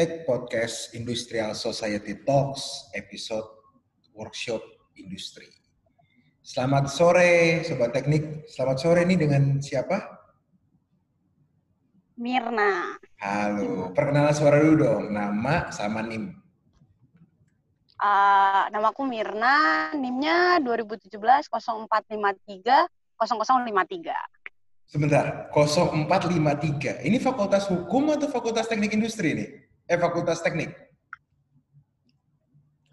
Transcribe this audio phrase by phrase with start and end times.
[0.00, 3.44] Tech Podcast Industrial Society Talks episode
[4.16, 4.64] workshop
[4.96, 5.44] industri.
[6.40, 8.48] Selamat sore Sobat Teknik.
[8.48, 10.00] Selamat sore nih dengan siapa?
[12.16, 12.96] Mirna.
[13.20, 15.12] Halo, perkenalan suara dulu dong.
[15.12, 16.32] Nama sama NIM.
[18.00, 21.12] Uh, namaku Mirna, NIM-nya 2017
[21.52, 22.88] 0453
[23.20, 24.16] 0053.
[24.88, 27.04] Sebentar, 0453.
[27.04, 29.69] Ini fakultas hukum atau fakultas teknik industri nih?
[29.90, 30.70] Eh, fakultas teknik?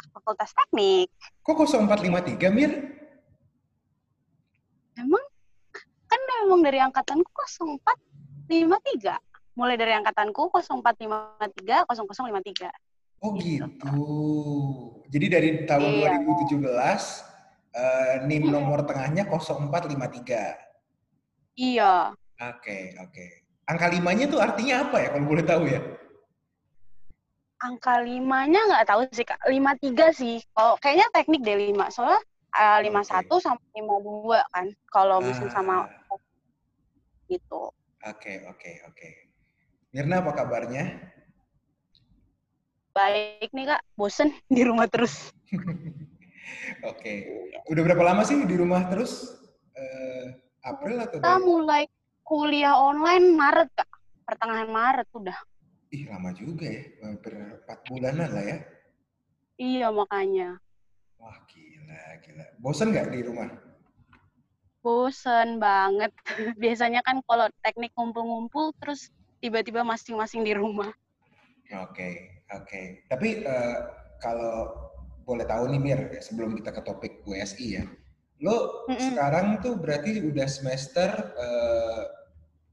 [0.10, 1.14] Fakultas teknik.
[1.46, 2.74] Kok 0453, Mir?
[4.98, 5.22] Emang?
[6.10, 7.30] Kan memang dari angkatanku
[8.50, 9.14] 0453.
[9.54, 12.74] Mulai dari angkatanku 0453, 0053.
[13.22, 13.70] Oh gitu.
[15.14, 16.18] Jadi dari tahun iya.
[16.18, 16.66] 2017,
[17.78, 21.62] uh, NIM nomor tengahnya 0453.
[21.62, 22.18] Iya.
[22.42, 23.14] Oke, okay, oke.
[23.14, 23.46] Okay.
[23.70, 26.07] Angka limanya tuh artinya apa ya kalau boleh tahu ya?
[27.58, 29.42] Angka limanya nggak tahu sih kak.
[29.50, 30.38] Lima tiga sih.
[30.54, 31.90] Kalau kayaknya teknik deh lima.
[31.90, 32.22] Soalnya
[32.54, 34.70] uh, lima satu sampai lima dua kan.
[34.94, 35.50] Kalau ah.
[35.50, 35.90] sama
[37.28, 37.74] gitu.
[38.06, 38.94] Oke, okay, oke, okay, oke.
[38.94, 39.12] Okay.
[39.92, 40.86] Mirna apa kabarnya?
[42.94, 43.82] Baik nih kak.
[43.98, 45.34] Bosen di rumah terus.
[45.54, 46.94] oke.
[46.94, 47.18] okay.
[47.68, 49.34] Udah berapa lama sih di rumah terus?
[49.74, 51.84] Uh, April atau Kita mulai
[52.28, 53.90] kuliah online Maret, Kak.
[54.28, 55.38] Pertengahan Maret udah.
[55.94, 56.84] Ih, lama juga ya.
[57.04, 58.58] Hampir 4 bulanan lah ya.
[59.58, 60.60] Iya, makanya.
[61.18, 62.46] Wah, gila, gila.
[62.60, 63.50] Bosan nggak di rumah?
[64.84, 66.12] Bosan banget.
[66.62, 70.92] Biasanya kan kalau teknik ngumpul-ngumpul, terus tiba-tiba masing-masing di rumah.
[71.68, 72.14] Oke, okay,
[72.54, 72.64] oke.
[72.68, 72.86] Okay.
[73.10, 73.78] Tapi uh,
[74.24, 74.72] kalau
[75.28, 77.84] boleh tahu nih Mir, sebelum kita ke topik WSI ya,
[78.38, 79.02] Lo mm -mm.
[79.12, 82.04] sekarang tuh berarti udah semester uh,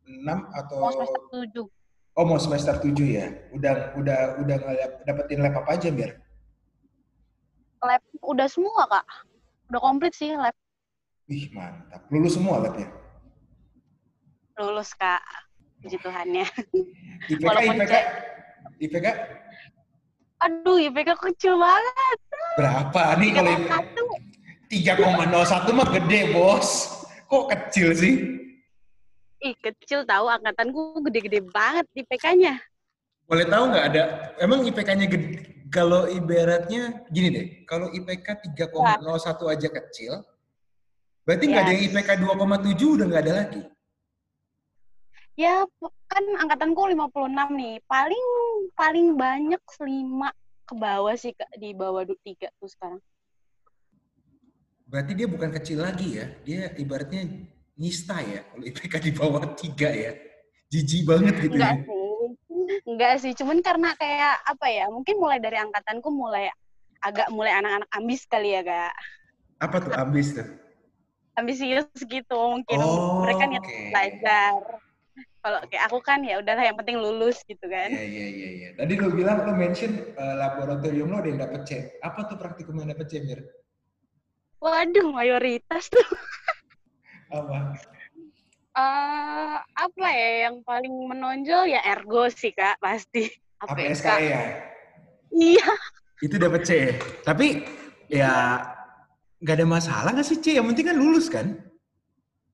[0.04, 1.22] eh, 6 atau mau semester
[1.56, 1.83] 7.
[2.14, 3.26] Oh, mau semester 7 ya.
[3.50, 4.56] Udah udah udah
[5.02, 6.14] dapetin lab apa aja, biar?
[7.82, 9.06] Lab udah semua, Kak.
[9.74, 10.54] Udah komplit sih lab.
[11.26, 12.06] Ih, mantap.
[12.14, 12.86] Lulus semua labnya?
[14.62, 15.26] Lulus, Kak.
[15.82, 16.46] Puji Tuhannya.
[17.26, 17.94] IPK, Walaupun IPK,
[18.78, 19.06] IPK?
[20.38, 22.18] Aduh, IPK kecil banget.
[22.54, 23.74] Berapa nih kalau IPK?
[24.70, 26.68] 3,01 mah gede, Bos.
[27.26, 28.14] Kok kecil sih?
[29.44, 32.56] Ih, kecil tahu angkatanku gede-gede banget IPK-nya.
[33.28, 34.02] Boleh tahu nggak ada
[34.40, 40.12] emang IPK-nya gede kalau ibaratnya gini deh, kalau IPK 3,01 aja kecil,
[41.26, 41.66] berarti nggak yes.
[41.66, 43.62] ada yang IPK 2,7 udah nggak ada lagi.
[45.34, 45.66] Ya,
[46.06, 47.74] kan angkatanku 56 nih.
[47.90, 48.26] Paling
[48.78, 50.30] paling banyak 5
[50.64, 52.14] ke bawah sih di bawah 3
[52.62, 53.02] tuh sekarang.
[54.86, 56.30] Berarti dia bukan kecil lagi ya.
[56.46, 58.42] Dia ibaratnya nista ya.
[58.46, 60.12] Kalau IPK di bawah tiga ya.
[60.70, 61.82] Jijik banget gitu Enggak ya.
[61.86, 62.30] sih.
[62.88, 63.32] Enggak sih.
[63.36, 64.86] Cuman karena kayak apa ya.
[64.90, 66.50] Mungkin mulai dari angkatanku mulai
[67.04, 68.94] agak mulai anak-anak ambis kali ya, Kak.
[69.60, 70.48] Apa tuh ambis tuh?
[71.34, 72.78] Ambisius gitu mungkin.
[72.78, 73.90] Oh, Mereka niat okay.
[73.90, 74.54] belajar.
[75.44, 77.92] Kalau kayak aku kan ya udahlah yang penting lulus gitu kan.
[77.92, 78.68] Iya iya iya iya.
[78.80, 81.70] Tadi lu bilang lu mention uh, laboratorium lo ada yang dapet C.
[82.00, 83.44] Apa tuh praktikum yang dapet C, Mir?
[84.64, 86.00] Waduh, mayoritas tuh.
[87.34, 87.58] Apa?
[88.74, 93.30] Uh, apa ya yang paling menonjol ya ergo sih kak pasti.
[93.62, 94.42] Apa APSK ya?
[95.30, 95.70] Iya.
[96.22, 96.70] Itu dapat C.
[97.26, 97.62] Tapi
[98.10, 98.62] ya
[99.42, 100.58] nggak ada masalah nggak sih C?
[100.58, 101.46] Yang penting kan lulus kan?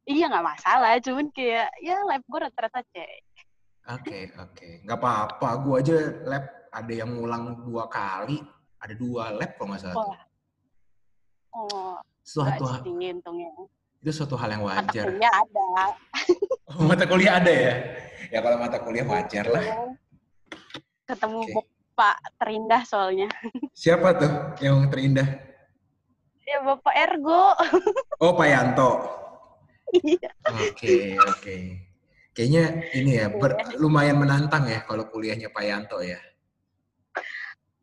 [0.08, 2.96] Iya nggak masalah, cuman kayak ya lab gue rata-rata C.
[3.00, 3.08] Oke
[3.86, 4.72] okay, oke, okay.
[4.84, 5.48] nggak apa-apa.
[5.62, 8.42] Gue aja lab ada yang ngulang dua kali,
[8.80, 9.96] ada dua lab kalau nggak salah.
[9.96, 10.16] Oh.
[11.50, 12.86] Oh, suatu hal.
[14.00, 15.06] Itu suatu hal yang wajar.
[15.06, 15.66] Mata kuliah ada.
[16.72, 17.74] oh, mata kuliah ada ya?
[18.32, 19.64] Ya kalau mata kuliah wajar lah.
[19.64, 19.78] Iya.
[21.04, 21.54] Ketemu okay.
[21.54, 23.28] Bapak terindah soalnya.
[23.76, 24.32] Siapa tuh
[24.64, 25.28] yang terindah?
[26.48, 27.54] Ya Bapak Ergo.
[28.24, 28.90] oh, Pak Yanto.
[29.90, 30.30] Iya.
[30.48, 31.56] Oke, oke.
[32.30, 33.76] Kayaknya ini ya, ber, iya.
[33.76, 36.16] lumayan menantang ya kalau kuliahnya Pak Yanto ya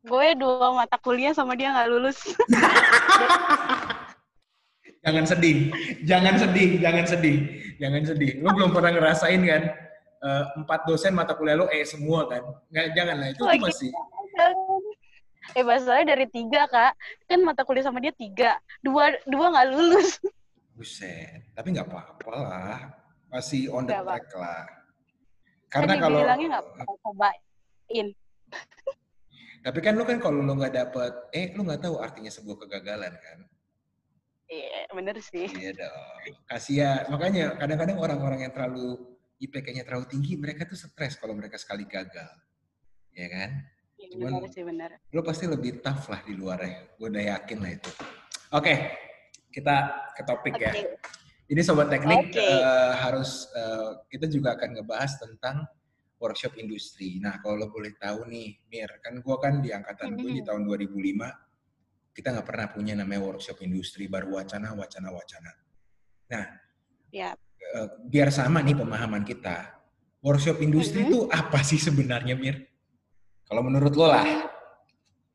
[0.07, 2.17] gue dua mata kuliah sama dia nggak lulus.
[5.07, 5.57] jangan sedih,
[6.04, 7.38] jangan sedih, jangan sedih,
[7.80, 8.31] jangan sedih.
[8.44, 9.63] Lo belum pernah ngerasain kan
[10.19, 12.44] uh, empat dosen mata kuliah lo eh semua kan?
[12.68, 13.92] Nggak, jangan lah itu, itu masih.
[15.56, 16.92] Eh masalahnya dari tiga kak,
[17.24, 20.19] kan mata kuliah sama dia tiga, dua dua nggak lulus.
[20.75, 22.80] Buset, tapi nggak apa-apa lah,
[23.31, 24.68] masih on the track lah.
[25.71, 28.07] Karena kan kalau bilangnya nggak cobain.
[29.63, 33.15] Tapi kan lu kan kalau lu nggak dapet, eh lu nggak tahu artinya sebuah kegagalan
[33.15, 33.48] kan?
[34.47, 35.47] Iya, bener sih.
[35.51, 36.35] Iya dong.
[36.47, 37.03] Kasihan.
[37.11, 38.95] Makanya kadang-kadang orang-orang yang terlalu
[39.38, 42.31] IPK-nya terlalu tinggi, mereka tuh stres kalau mereka sekali gagal.
[43.11, 43.49] Ya kan?
[43.97, 44.89] Cuman benar sih benar.
[45.11, 46.73] Lo pasti lebih tough lah di luar ya.
[46.95, 47.91] Gue udah yakin lah itu.
[47.91, 48.77] Oke, okay,
[49.51, 49.75] kita
[50.15, 50.65] ke topik okay.
[50.65, 50.73] ya.
[51.47, 52.44] Ini sobat teknik okay.
[52.44, 55.63] uh, eh, harus uh, kita juga akan ngebahas tentang
[56.19, 57.21] workshop industri.
[57.23, 60.23] Nah, kalau lo boleh tahu nih, Mir, kan gue kan di angkatan mm -hmm.
[60.23, 61.46] gue di tahun 2005,
[62.17, 65.53] kita nggak pernah punya namanya workshop industri, baru wacana, wacana, wacana.
[66.33, 66.45] Nah,
[67.13, 67.37] yep.
[67.77, 69.77] uh, biar sama nih pemahaman kita,
[70.25, 71.39] workshop industri itu mm -hmm.
[71.45, 72.65] apa sih sebenarnya, Mir?
[73.45, 74.25] Kalau menurut lo lah.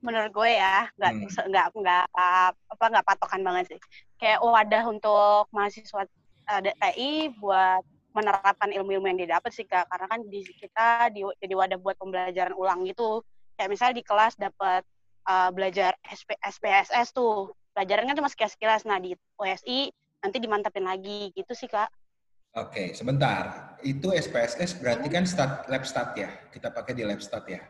[0.03, 1.49] Menurut gue ya, nggak hmm.
[1.55, 2.05] nggak nggak
[2.51, 3.81] apa nggak patokan banget sih.
[4.19, 6.03] Kayak wadah untuk mahasiswa
[6.51, 9.87] uh, eh, TI buat menerapkan ilmu-ilmu yang didapat sih kak.
[9.87, 13.23] Karena kan di kita di, jadi wadah buat pembelajaran ulang gitu.
[13.55, 14.83] Kayak misalnya di kelas dapat
[15.27, 17.53] uh, belajar SP, SPSS tuh.
[17.73, 18.85] Pelajarannya cuma sekilas-sekilas.
[18.85, 19.89] Nah di OSI
[20.23, 21.89] nanti dimantapin lagi gitu sih kak.
[22.53, 23.75] Oke, sebentar.
[23.81, 26.29] Itu SPSS berarti kan stat, lab stat ya?
[26.53, 27.65] Kita pakai di lab stat ya?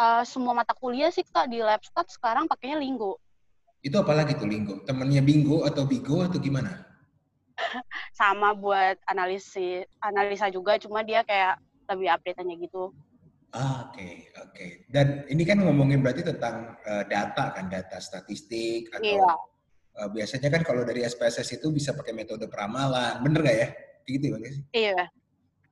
[0.00, 3.20] uh, semua mata kuliah sih kak di Labstat sekarang pakainya Linggo.
[3.84, 4.80] Itu apa lagi tuh Linggo?
[4.84, 6.88] Temennya Bingo atau Bigo atau gimana?
[8.18, 11.60] Sama buat analisis analisa juga, cuma dia kayak
[11.92, 12.92] lebih update-nya gitu.
[13.50, 14.54] Ah, oke, okay, oke.
[14.54, 14.70] Okay.
[14.86, 19.34] Dan ini kan ngomongin berarti tentang uh, data kan, data statistik atau iya.
[19.98, 23.68] uh, biasanya kan kalau dari SPSS itu bisa pakai metode peramalan, bener gak ya?
[24.06, 24.64] Gitu ya, sih?
[24.70, 24.94] Iya,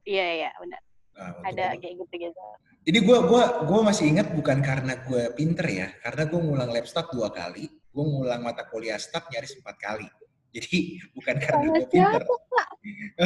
[0.03, 0.81] iya, iya, benar.
[1.19, 2.43] Nah, Ada kayak gitu-gitu.
[2.89, 6.87] Jadi gue gua gua masih ingat bukan karena gue pinter ya, karena gue ngulang lab
[6.87, 10.09] stat dua kali, gue ngulang mata kuliah stat nyaris empat kali.
[10.55, 12.23] Jadi bukan karena gue pinter.
[12.27, 12.65] Siapa,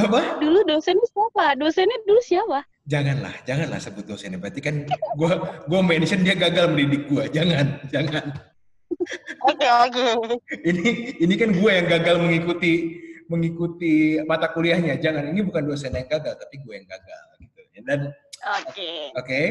[0.08, 0.20] Apa?
[0.42, 1.56] Dulu dosennya siapa?
[1.56, 2.60] Dosennya dulu siapa?
[2.82, 4.42] Janganlah, janganlah sebut dosennya.
[4.42, 5.32] Berarti kan gue
[5.70, 7.24] gue mention dia gagal mendidik gue.
[7.30, 8.24] Jangan, jangan.
[9.46, 10.06] Oke oke.
[10.66, 12.72] ini ini kan gue yang gagal mengikuti
[13.30, 14.98] mengikuti mata kuliahnya.
[14.98, 17.24] Jangan, ini bukan dosen yang gagal, tapi gue yang gagal.
[17.38, 17.60] Gitu.
[17.86, 18.10] Dan
[18.42, 18.66] Oke.
[18.74, 18.98] Okay.
[19.14, 19.22] Oke.
[19.22, 19.46] Okay.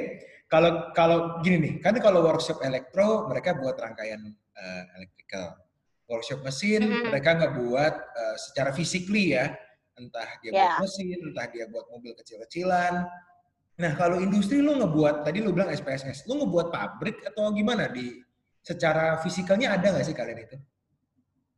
[0.52, 5.56] Kalau kalau gini nih, kan kalau workshop elektro mereka buat rangkaian uh, electrical.
[6.12, 7.08] Workshop mesin mm -hmm.
[7.08, 9.56] mereka nggak buat uh, secara physically ya,
[10.02, 10.76] entah dia yeah.
[10.82, 13.06] buat mesin, entah dia buat mobil kecil-kecilan.
[13.78, 18.18] Nah kalau industri lu ngebuat, tadi lu bilang SPSS, lu ngebuat pabrik atau gimana di
[18.62, 20.58] secara fisikalnya ada nggak sih kalian itu?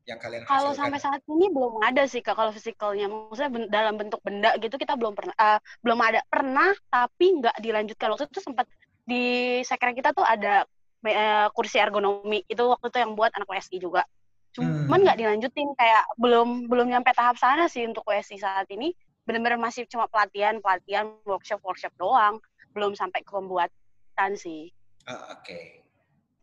[0.04, 0.44] yang kalian?
[0.44, 4.52] Kalau sampai saat ini belum ada sih kak kalau fisikalnya, maksudnya ben dalam bentuk benda
[4.60, 8.68] gitu kita belum pernah, uh, belum ada pernah tapi nggak dilanjutkan waktu itu sempat
[9.04, 10.68] di sekren kita tuh ada
[11.08, 14.04] uh, kursi ergonomi itu waktu itu yang buat anak WSI juga,
[14.54, 15.02] cuman hmm.
[15.02, 15.24] nggak hmm.
[15.26, 18.94] dilanjutin kayak belum belum nyampe tahap sana sih untuk WSI saat ini
[19.26, 22.38] benar-benar masih cuma pelatihan pelatihan workshop workshop doang
[22.74, 24.70] belum sampai ke pembuatan sih.
[25.10, 25.42] Uh, Oke.
[25.42, 25.64] Okay.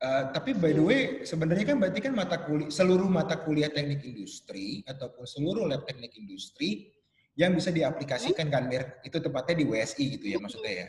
[0.01, 4.01] Uh, tapi by the way, sebenarnya kan berarti kan mata kuliah seluruh mata kuliah teknik
[4.01, 6.89] industri ataupun seluruh lab teknik industri
[7.37, 8.55] yang bisa diaplikasikan hmm?
[8.55, 10.89] kan Mir, itu tepatnya di WSI gitu ya maksudnya ya?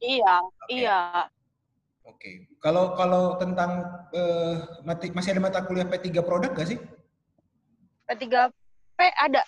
[0.00, 0.72] Iya, okay.
[0.80, 1.00] iya.
[2.08, 2.16] Oke.
[2.16, 2.36] Okay.
[2.64, 3.84] Kalau kalau tentang
[4.16, 6.80] uh, mati, masih ada mata kuliah P3 produk gak sih?
[8.08, 9.44] P3P ada.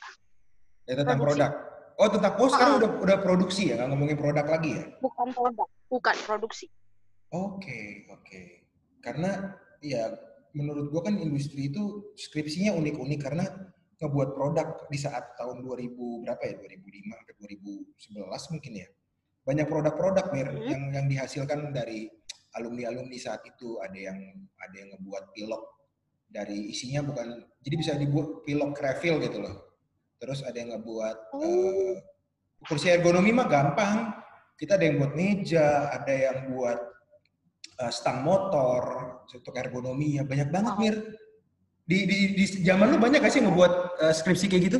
[0.85, 1.41] Ya tentang produksi.
[1.41, 1.53] produk.
[2.01, 4.85] Oh, tentang oh sekarang uh udah udah produksi ya, nggak ngomongin produk lagi ya?
[5.05, 6.67] Bukan produk, bukan produksi.
[7.29, 8.25] Oke, okay, oke.
[8.25, 8.61] Okay
[9.01, 10.13] karena ya
[10.53, 13.45] menurut gua kan industri itu skripsinya unik-unik karena
[14.01, 18.89] ngebuat produk di saat tahun 2000 berapa ya 2005 sampai 2011 mungkin ya
[19.41, 20.69] banyak produk-produk mir hmm.
[20.69, 22.09] yang yang dihasilkan dari
[22.59, 24.19] alumni-alumni saat itu ada yang
[24.59, 25.63] ada yang ngebuat pilok
[26.31, 29.79] dari isinya bukan jadi bisa dibuat pilok refill gitu loh
[30.19, 31.43] terus ada yang ngebuat oh.
[31.43, 31.95] uh,
[32.67, 34.15] kursi ergonomi mah gampang
[34.59, 36.91] kita ada yang buat meja ada yang buat
[37.81, 38.83] uh, stang motor,
[39.25, 40.97] untuk ergonomi ya banyak banget mir.
[41.91, 44.79] Di, di, di zaman lu banyak gak sih ngebuat uh, skripsi kayak gitu?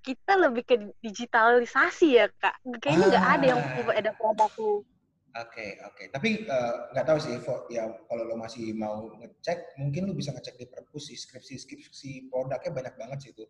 [0.00, 2.56] Kita lebih ke digitalisasi ya kak.
[2.80, 3.34] Kayaknya nggak ah.
[3.36, 3.60] ada yang
[3.92, 4.84] ada produknya.
[5.34, 5.94] Oke okay, oke.
[5.98, 6.06] Okay.
[6.14, 7.34] Tapi eh, nggak uh, tahu sih,
[7.74, 12.10] ya kalau lo masih mau ngecek, mungkin lo bisa ngecek di perpus sih skripsi skripsi
[12.30, 13.42] produknya banyak banget sih itu.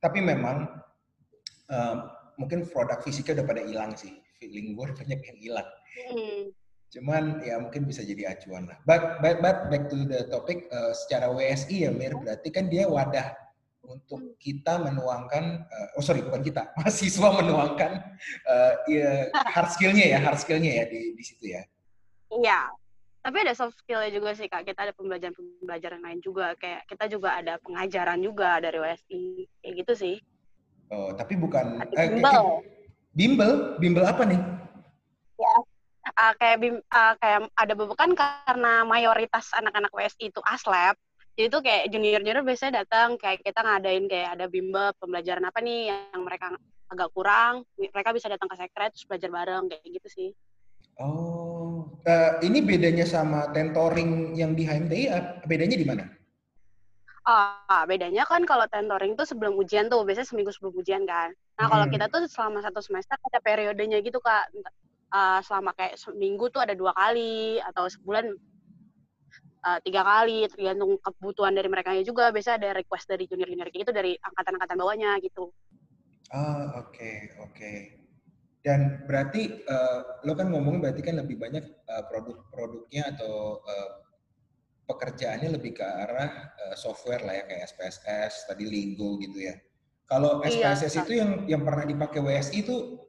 [0.00, 0.64] Tapi memang
[1.68, 1.96] uh,
[2.40, 4.16] mungkin produk fisiknya udah pada hilang sih.
[4.40, 5.68] Feeling gue banyak yang hilang.
[6.08, 6.42] Hmm.
[6.88, 8.80] Cuman ya mungkin bisa jadi acuan lah.
[8.88, 12.88] But, but, but back to the topic, uh, secara WSI ya Mir, berarti kan dia
[12.88, 13.36] wadah
[13.86, 17.92] untuk kita menuangkan, uh, oh sorry bukan kita, mahasiswa menuangkan
[18.46, 21.62] uh, ya, hard skillnya ya, hard skillnya ya di, di situ ya.
[22.26, 22.60] Iya,
[23.26, 24.66] tapi ada soft skillnya juga sih kak.
[24.66, 29.92] Kita ada pembelajaran-pembelajaran lain juga, kayak kita juga ada pengajaran juga dari WSI, kayak gitu
[29.94, 30.16] sih.
[30.94, 31.82] Oh, tapi bukan.
[31.98, 32.62] Eh, bimbel.
[33.16, 33.52] bimbel,
[33.82, 34.38] bimbel apa nih?
[35.36, 35.54] Ya,
[36.14, 40.94] uh, kayak bim, uh, kayak ada beberapa kan karena mayoritas anak-anak WSI itu aslab
[41.36, 45.92] jadi tuh kayak junior-junior biasanya datang kayak kita ngadain kayak ada bimbel pembelajaran apa nih
[45.92, 46.56] yang mereka
[46.88, 50.28] agak kurang mereka bisa datang ke sekret terus belajar bareng kayak gitu sih
[50.96, 55.12] oh Oh, uh, ini bedanya sama tentoring yang di HMTI,
[55.44, 56.04] bedanya di mana?
[57.28, 61.36] Ah, bedanya kan kalau tentoring itu sebelum ujian tuh, biasanya seminggu sebelum ujian kan.
[61.60, 61.72] Nah, hmm.
[61.74, 64.48] kalau kita tuh selama satu semester ada periodenya gitu, Kak.
[65.12, 68.32] Uh, selama kayak seminggu tuh ada dua kali, atau sebulan
[69.66, 72.30] uh, tiga kali, tergantung kebutuhan dari mereka juga.
[72.30, 75.50] Biasanya ada request dari junior-junior gitu, dari angkatan-angkatan bawahnya gitu.
[76.30, 77.54] Oh, oke, okay, oke.
[77.54, 77.76] Okay.
[78.66, 83.90] Dan berarti uh, lo kan ngomong berarti kan lebih banyak uh, produk-produknya atau uh,
[84.90, 89.54] pekerjaannya lebih ke arah uh, software lah ya kayak SPSS tadi Lingo gitu ya.
[90.10, 93.06] Kalau SPSS iya, itu yang yang pernah dipakai WSI itu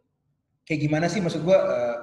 [0.65, 1.97] kayak gimana sih maksud gua uh,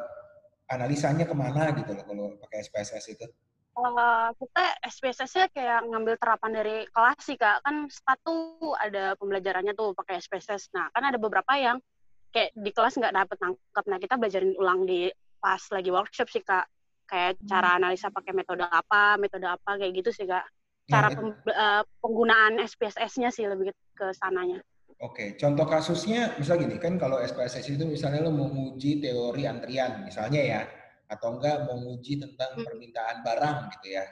[0.75, 3.27] analisanya ke mana gitu loh kalau pakai SPSS itu?
[3.75, 9.99] Uh, kita SPSS-nya kayak ngambil terapan dari kelas sih kak kan satu ada pembelajarannya tuh
[9.99, 11.83] pakai SPSS nah kan ada beberapa yang
[12.31, 15.11] kayak di kelas nggak dapet nangkep nah kita belajarin ulang di
[15.43, 16.71] pas lagi workshop sih kak
[17.09, 17.47] kayak hmm.
[17.49, 20.45] cara analisa pakai metode apa, metode apa kayak gitu sih kak.
[20.85, 24.61] Cara nah, pem, uh, penggunaan SPSS-nya sih lebih ke sananya.
[25.01, 30.05] Oke, contoh kasusnya misal gini kan kalau SPSS itu misalnya lo mau uji teori antrian
[30.07, 30.61] misalnya ya,
[31.09, 32.65] atau enggak mau uji tentang hmm.
[32.65, 34.05] permintaan barang gitu ya.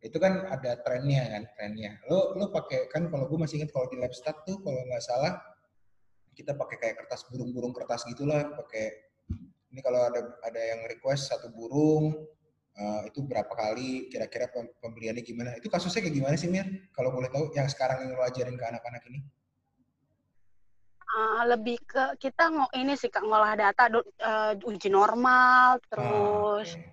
[0.00, 1.98] Itu kan ada trennya kan, trennya.
[2.06, 5.34] Lo lo pakai kan kalau gue masih ingat kalau di Labstat tuh kalau nggak salah
[6.36, 8.92] kita pakai kayak kertas burung-burung kertas gitulah, pakai
[9.72, 12.12] ini kalau ada ada yang request satu burung
[12.76, 14.48] uh, itu berapa kali kira-kira
[14.80, 18.24] pembeliannya gimana itu kasusnya kayak gimana sih Mir kalau boleh tahu yang sekarang yang lo
[18.24, 19.20] ajarin ke anak-anak ini
[21.14, 26.78] uh, lebih ke kita ngo ini sih kak ngolah data uh, uji normal terus ah,
[26.78, 26.92] okay.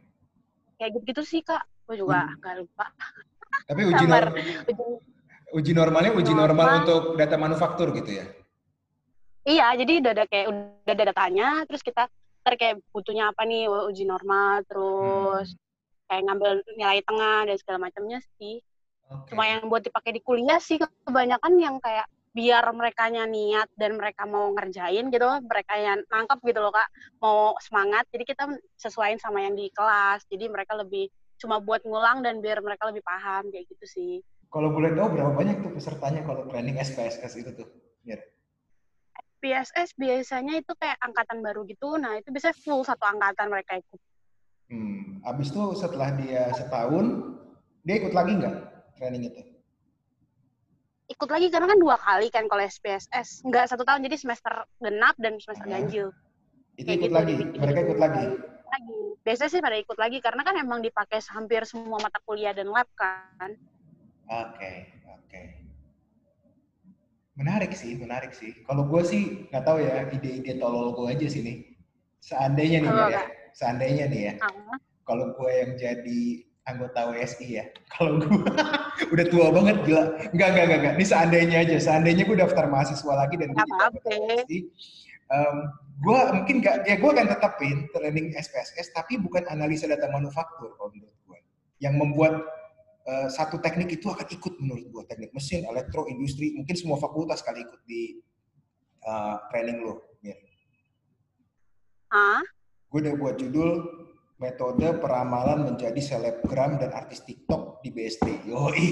[0.78, 2.38] kayak gitu-gitu sih kak gue juga hmm.
[2.40, 2.86] nggak lupa
[3.68, 4.84] tapi uji, normal uji,
[5.54, 8.26] uji normalnya uji normal, normal untuk data manufaktur gitu ya
[9.44, 12.08] iya jadi udah ada kayak udah ada datanya terus kita
[12.44, 16.08] ntar kayak butuhnya apa nih uji normal terus hmm.
[16.12, 18.60] kayak ngambil nilai tengah dan segala macamnya sih
[19.08, 19.32] okay.
[19.32, 24.26] cuma yang buat dipakai di kuliah sih kebanyakan yang kayak biar mereka niat dan mereka
[24.26, 26.90] mau ngerjain gitu mereka yang nangkep gitu loh kak
[27.22, 28.44] mau semangat jadi kita
[28.82, 33.06] sesuaiin sama yang di kelas jadi mereka lebih cuma buat ngulang dan biar mereka lebih
[33.06, 34.14] paham kayak gitu sih
[34.50, 37.70] kalau boleh tahu berapa banyak tuh pesertanya kalau training SPSS itu tuh
[38.02, 38.22] biar
[39.44, 44.00] PSS biasanya itu kayak angkatan baru gitu, nah itu biasanya full satu angkatan mereka ikut.
[44.72, 47.36] Hmm, abis itu setelah dia setahun,
[47.84, 48.56] dia ikut lagi nggak
[48.96, 49.53] training itu?
[51.14, 55.14] Ikut lagi karena kan dua kali kan kalau SPSS, nggak satu tahun jadi semester genap
[55.22, 56.08] dan semester ah, ganjil.
[56.74, 58.26] Itu ikut gitu, lagi, mereka ikut lagi.
[58.42, 59.00] lagi.
[59.22, 62.90] Biasanya sih pada ikut lagi karena kan emang dipakai hampir semua mata kuliah dan lab
[62.98, 63.54] kan.
[64.26, 65.30] Oke, okay, oke.
[65.30, 65.46] Okay.
[67.38, 68.66] Menarik sih, menarik sih.
[68.66, 71.58] Kalau gue sih nggak tahu ya ide-ide tolol gue aja sih nih.
[72.26, 74.34] Seandainya nih ya, seandainya nih ya.
[75.06, 76.22] Kalau gue yang jadi
[76.64, 78.40] anggota WSI ya, kalau gue
[79.12, 80.04] udah tua banget gila.
[80.32, 80.94] Enggak, enggak, enggak, enggak.
[80.96, 81.76] Ini seandainya aja.
[81.80, 84.60] Seandainya gue daftar mahasiswa lagi dan gue jadi WSI.
[85.34, 85.58] Um,
[86.04, 90.92] gue mungkin gak, ya gue akan tetapin training SPSS, tapi bukan analisa data manufaktur kalau
[90.94, 91.40] menurut gue.
[91.82, 92.34] Yang membuat
[93.08, 97.42] uh, satu teknik itu akan ikut menurut gue teknik mesin, elektro, industri, mungkin semua fakultas
[97.42, 98.20] kali ikut di
[99.08, 100.38] uh, training lo, Mir.
[102.14, 102.44] Ah?
[102.94, 104.03] Gue udah buat judul
[104.44, 108.52] metode peramalan menjadi selebgram dan artis TikTok di BSD.
[108.52, 108.88] Yoi,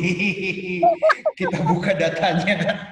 [1.36, 2.88] kita buka datanya.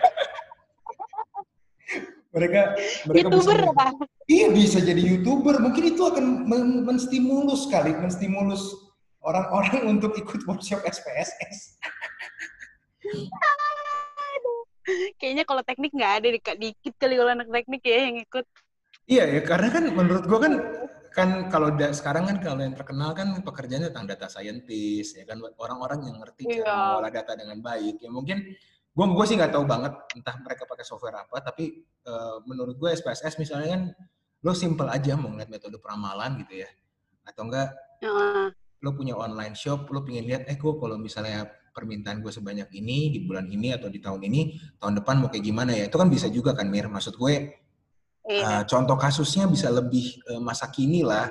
[2.30, 2.78] mereka
[3.10, 5.58] mereka YouTuber bisa, Iya bisa jadi youtuber.
[5.64, 6.46] Mungkin itu akan
[6.84, 8.76] menstimulus kali, menstimulus
[9.24, 11.80] orang-orang untuk ikut workshop SPSS.
[15.18, 16.28] Kayaknya kalau teknik nggak ada
[16.60, 18.46] dikit kali kalau anak teknik ya yang ikut.
[19.10, 20.54] Iya ya, karena kan menurut gua kan
[21.12, 25.42] kan kalau da, sekarang kan kalau yang terkenal kan pekerjaannya tentang data scientist ya kan
[25.60, 26.66] orang-orang yang ngerti iya.
[26.66, 28.38] cara mengolah data dengan baik ya mungkin
[28.90, 32.90] gue gue sih nggak tahu banget entah mereka pakai software apa tapi uh, menurut gue
[32.94, 33.82] SPSS misalnya kan
[34.44, 36.70] lo simple aja mau ngeliat metode peramalan gitu ya
[37.28, 37.70] atau enggak
[38.04, 38.50] uh
[38.80, 43.12] lo punya online shop, lo pengen lihat, eh gue kalau misalnya permintaan gue sebanyak ini
[43.12, 45.92] di bulan ini atau di tahun ini, tahun depan mau kayak gimana ya?
[45.92, 46.88] Itu kan bisa juga kan, Mir.
[46.88, 47.60] Maksud gue,
[48.30, 48.46] iya.
[48.46, 51.28] uh, contoh kasusnya bisa lebih uh, masa kini lah.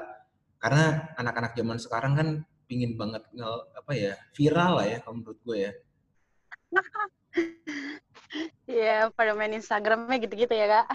[0.58, 2.28] Karena anak-anak zaman sekarang kan
[2.66, 5.72] pingin banget ngel, apa ya viral lah ya kalau menurut gue ya.
[8.68, 10.86] Iya, pada main Instagramnya gitu-gitu ya kak.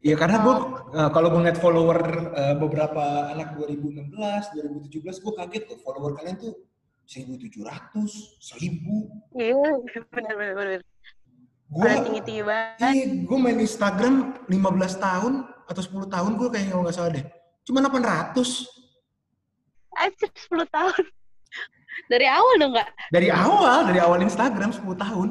[0.00, 0.54] Iya karena gue
[0.96, 2.00] uh, kalau ngeliat follower
[2.32, 4.16] uh, beberapa anak 2016,
[4.88, 6.56] 2017 gue kaget tuh follower kalian tuh
[7.04, 7.60] 1700,
[8.00, 9.36] 1000.
[9.36, 9.60] Iya
[10.16, 10.80] benar benar benar.
[11.70, 12.82] Gue tinggi tinggi banget.
[12.82, 14.14] Iya gue main Instagram
[14.50, 15.32] 15 tahun
[15.70, 17.24] atau 10 tahun gue kayaknya nggak salah deh.
[17.62, 18.34] Cuma 800.
[19.94, 21.02] Anjir 10 tahun.
[22.10, 22.90] Dari awal dong nggak?
[23.14, 25.28] Dari awal, dari awal Instagram 10 tahun.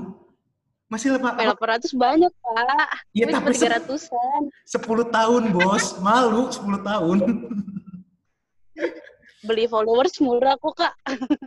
[0.89, 1.37] Masih lemah.
[1.37, 2.89] 800 banyak, Pak.
[3.13, 4.41] Iya, tapi cuma 300-an.
[4.65, 5.85] 10 tahun, Bos.
[6.01, 7.17] Malu 10 tahun.
[9.39, 10.93] Beli followers murah kok, Kak.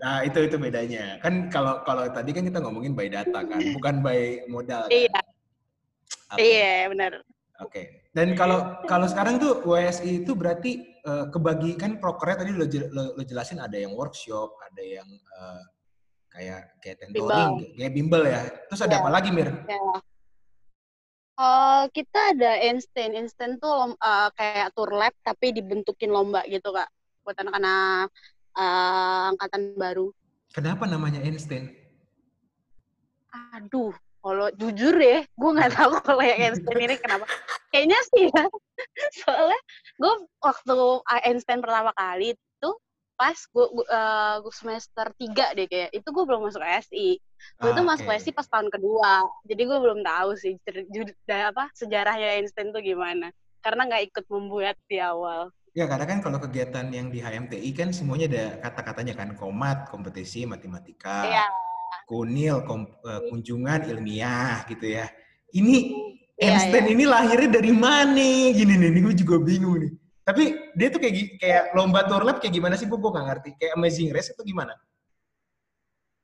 [0.00, 1.20] Nah, itu itu bedanya.
[1.20, 4.88] Kan kalau kalau tadi kan kita ngomongin by data kan, bukan by modal.
[4.88, 4.96] Kan?
[4.96, 5.20] Iya.
[6.32, 6.40] Oke.
[6.40, 7.12] Iya, benar.
[7.60, 7.82] Oke.
[8.16, 13.04] Dan kalau kalau sekarang tuh WSI itu berarti uh, kebagi kan prokernya tadi lo, lo,
[13.16, 15.60] lo jelasin ada yang workshop, ada yang uh,
[16.32, 17.28] kayak kayak tentoring,
[17.60, 17.76] Bimbel.
[17.76, 18.40] kayak bimbel ya.
[18.72, 19.00] Terus ada Iya.
[19.04, 19.48] apa lagi Mir?
[19.68, 19.80] Ya.
[21.32, 26.70] Eh, kita ada instant, instant tuh lom- eh, kayak tour lab tapi dibentukin lomba gitu
[26.70, 26.86] kak,
[27.22, 28.10] buat anak-anak
[28.54, 30.10] eh, angkatan baru.
[30.52, 31.72] Kenapa namanya Einstein?
[33.56, 37.24] Aduh, kalau jujur ya, gue nggak tahu kalau yang instant ini kenapa.
[37.72, 38.44] Kayaknya sih ya,
[39.24, 39.60] soalnya
[39.96, 40.76] gue waktu
[41.24, 42.70] Einstein pertama kali itu
[43.16, 43.72] pas gue
[44.50, 47.22] semester 3 deh kayak itu gue belum masuk SI
[47.62, 48.18] gue tuh Ah, masuk oke.
[48.18, 52.74] SI pas tahun kedua jadi gue belum tahu sih cer- ju- da- apa sejarahnya Einstein
[52.74, 53.30] tuh gimana
[53.62, 57.88] karena nggak ikut membuat di awal Ya karena kan kalau kegiatan yang di HMTI kan
[57.96, 61.46] semuanya ada kata-katanya kan komat, kompetisi matematika, Iya.
[62.04, 65.08] kunil, kom- eh, kunjungan ilmiah gitu ya.
[65.56, 65.76] Ini
[66.36, 66.92] Iya, Einstein iya.
[66.92, 68.52] ini lahirnya dari mana?
[68.52, 69.92] Gini nih, gue juga bingung nih.
[70.22, 70.42] Tapi
[70.76, 72.84] dia tuh kayak kayak lomba tour lab kayak gimana sih?
[72.84, 73.50] Gue nggak ngerti.
[73.56, 74.76] Kayak Amazing Race itu gimana?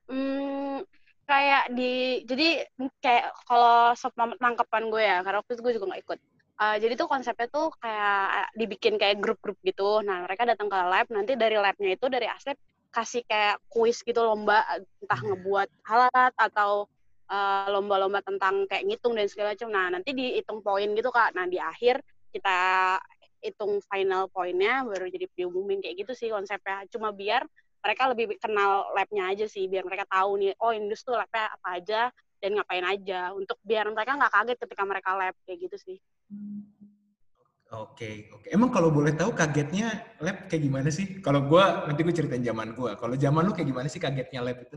[0.09, 0.85] Hmm,
[1.29, 2.65] kayak di jadi
[3.01, 6.19] kayak kalau sop nangkepan gue ya karena waktu itu gue juga nggak ikut
[6.59, 10.03] Eh, jadi tuh konsepnya tuh kayak dibikin kayak grup-grup gitu.
[10.03, 12.59] Nah mereka datang ke lab nanti dari labnya itu dari aslab
[12.91, 14.67] kasih kayak kuis gitu lomba
[14.99, 16.91] entah ngebuat alat atau
[17.31, 19.71] eh, lomba-lomba tentang kayak ngitung dan segala macam.
[19.71, 21.31] Nah nanti dihitung poin gitu kak.
[21.39, 22.03] Nah di akhir
[22.35, 22.59] kita
[23.39, 26.91] hitung final poinnya baru jadi diumumin kayak gitu sih konsepnya.
[26.91, 27.47] Cuma biar
[27.87, 31.69] mereka lebih kenal labnya aja sih biar mereka tahu nih oh Indus tuh labnya apa
[31.79, 32.01] aja
[32.43, 33.31] dan ngapain aja.
[33.31, 35.99] Untuk biar mereka nggak kaget ketika mereka lab kayak gitu sih
[37.69, 38.49] Oke, oke.
[38.49, 39.93] Emang kalau boleh tahu kagetnya
[40.25, 41.21] lab kayak gimana sih?
[41.21, 42.97] Kalau gue nanti gue ceritain zaman gue.
[42.97, 44.77] Kalau zaman lu kayak gimana sih kagetnya lab itu?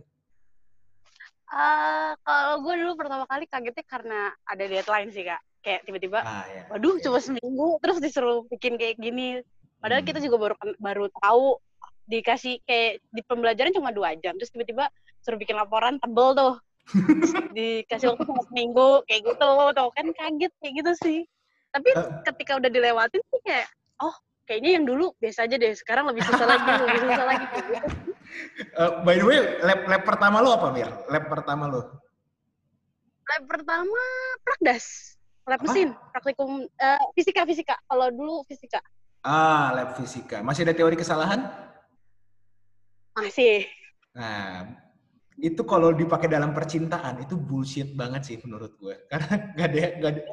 [1.52, 6.48] Ah, kalau gue dulu pertama kali kagetnya karena ada deadline sih kak kayak tiba-tiba Ah
[6.50, 6.64] ya.
[6.74, 7.04] waduh oke.
[7.06, 9.44] cuma seminggu terus disuruh bikin kayak gini
[9.78, 10.10] padahal Hmm.
[10.10, 11.62] kita juga baru baru tahu
[12.10, 14.90] dikasih kayak di pembelajaran cuma dua jam terus tiba-tiba
[15.22, 16.54] suruh bikin laporan tebel tuh
[17.56, 21.20] dikasih waktu cuma seminggu kayak gitu tuh kan kaget kayak gitu sih
[21.72, 22.08] tapi Eh.
[22.26, 23.68] ketika udah dilewatin sih kayak
[24.00, 27.46] oh kayaknya yang dulu biasa aja deh sekarang lebih susah lagi lebih susah lagi.
[28.74, 30.88] Eh, by the way, lab lab pertama lo apa, Mir?
[31.08, 31.82] Lab pertama lo?
[33.32, 34.02] lab pertama
[34.44, 35.64] prakdas lab Apa?
[35.66, 38.84] mesin praktikum eh, fisika fisika kalau dulu fisika
[39.22, 40.42] Ah, lab fisika.
[40.42, 41.46] Masih ada teori kesalahan?
[43.14, 43.68] masih
[44.12, 44.68] Nah,
[45.42, 48.96] itu kalau dipakai dalam percintaan itu bullshit banget sih menurut gue.
[49.12, 50.28] Karena gak ada, gak, ada-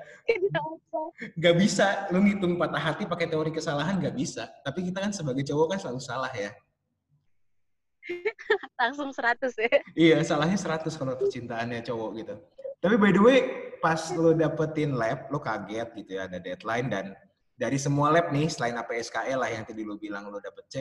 [1.35, 4.53] gak bisa lu ngitung patah hati pakai teori kesalahan gak bisa.
[4.61, 6.53] Tapi kita kan sebagai cowok kan selalu salah ya.
[8.81, 12.35] langsung 100 ya Iya, salahnya 100 kalau percintaannya cowok gitu.
[12.79, 13.39] Tapi by the way,
[13.83, 17.05] pas lo dapetin lab, lo kaget gitu ya, ada deadline dan
[17.59, 20.75] dari semua lab nih, selain APSKE lah yang tadi lo bilang lo dapet C,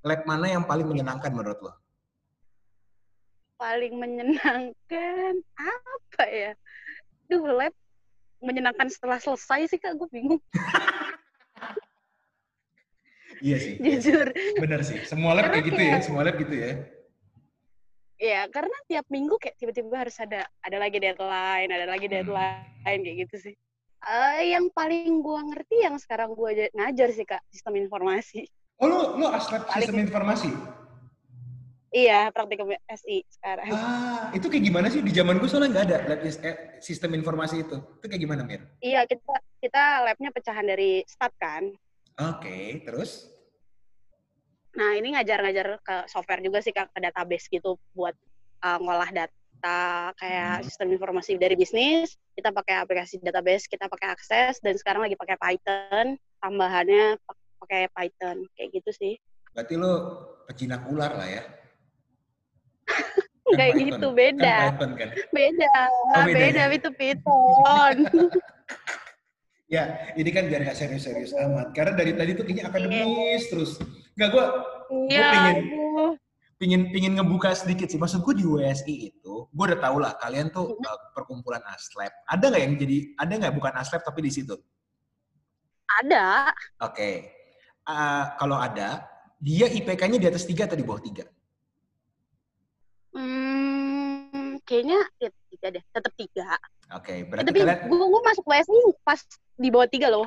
[0.00, 1.85] lab mana yang paling menyenangkan menurut lo?
[3.56, 6.52] Paling menyenangkan apa ya
[7.26, 7.72] duh lab
[8.38, 10.40] menyenangkan setelah selesai sih kak gue bingung
[13.36, 13.74] Iya sih.
[13.76, 14.96] jujur Bener sih.
[15.04, 16.72] Semua lab Karena kayak gitu ya, semua lab gitu ya.
[18.16, 22.14] ya karena tiap minggu kayak tiba-tiba harus ada ada lagi deadline ada lagi Hmm.
[22.16, 22.64] deadline
[23.04, 23.54] kayak gitu sih
[24.06, 28.48] Eh, yang paling gue ngerti yang sekarang gue ngajar sih kak sistem informasi
[28.80, 30.48] Oh, lo, lo aslab Paling- sistem informasi?
[31.96, 35.00] Iya praktikum SI sekarang Ah, itu kayak gimana sih?
[35.00, 37.76] Di zaman gue soalnya nggak ada lab eh, sistem informasi itu.
[37.96, 38.60] Itu kayak gimana, Mir?
[38.78, 41.72] iya kita kita labnya pecahan dari stat kan
[42.16, 43.28] Oke, terus?
[44.72, 48.12] Nah, ini ngajar-ngajar ke software juga sih, ke database gitu buat
[48.60, 49.32] uh, ngolah data
[50.16, 50.64] kayak Hmm.
[50.64, 52.16] sistem informasi dari bisnis.
[52.32, 56.16] Kita pakai aplikasi database, kita pakai akses dan sekarang lagi pakai Python.
[56.40, 59.14] Tambahannya pak- pakai Python kayak gitu sih.
[59.52, 59.92] Berarti lo
[60.44, 61.42] pejinak ular lah ya?
[63.48, 63.86] Kayak Python.
[63.88, 64.42] gitu, beda.
[64.50, 65.08] Kan Python kan?
[65.30, 65.72] Beda,
[66.10, 66.74] Oh, beda beda, ya?
[66.74, 67.96] itu Python.
[69.66, 69.82] Ya,
[70.14, 71.74] ini kan biar nggak serius-serius amat.
[71.74, 73.74] Karena dari tadi tuh kayaknya akademis terus.
[74.14, 74.44] Nggak, gue
[75.10, 76.12] Iya, pengen- aduh.
[76.56, 77.98] pingin pingin ngebuka sedikit sih.
[77.98, 80.86] Maksud gue di WSI itu, gue udah tau lah kalian tuh Mhm.
[80.86, 82.14] uh, perkumpulan aslab.
[82.24, 84.54] Ada nggak yang jadi, ada nggak bukan aslab tapi di situ?
[85.98, 86.54] Ada.
[86.80, 87.10] Oke.
[87.82, 89.02] Uh, kalau ada,
[89.36, 91.26] dia IPK-nya di atas 3 atau di bawah 3?
[93.12, 96.46] Hmm, kayaknya ya, tiga deh, tetap tiga.
[96.92, 99.20] Oke, okay, Eh, berarti tapi kalian gue gue masuk WSI pas
[99.56, 100.26] di bawah tiga loh.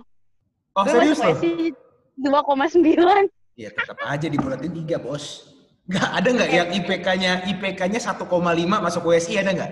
[0.74, 1.40] Oh, gue serius masuk loh?
[1.44, 1.66] WSI
[2.20, 3.60] 2,9.
[3.60, 5.52] Ya tetap aja dibulatin 3, Bos.
[5.90, 8.24] Nggak ada nggak yang IPK-nya IPK-nya 1,5
[8.80, 9.72] masuk WSI ada nggak?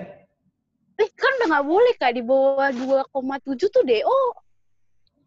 [0.98, 4.22] Eh, kan udah nggak boleh kak di bawah 2,7 tuh DO.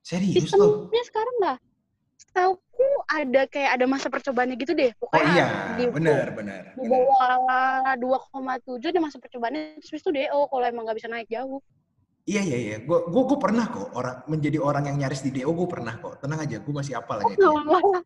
[0.03, 0.91] Serius loh?
[0.91, 1.59] Sistemnya sekarang nggak.
[2.31, 4.95] Setauku ada kayak ada masa percobaannya gitu deh.
[5.03, 6.63] Oh Pokoknya iya, di, benar, benar.
[6.79, 11.59] di bawah 2,7 ada masa percobaannya terus itu DO kalau emang nggak bisa naik jauh.
[12.31, 15.51] Iya iya iya, gue gue gue pernah kok orang menjadi orang yang nyaris di DO
[15.51, 16.23] gue pernah kok.
[16.23, 17.35] Tenang aja, gue masih apal aja.
[17.51, 17.99] Oh,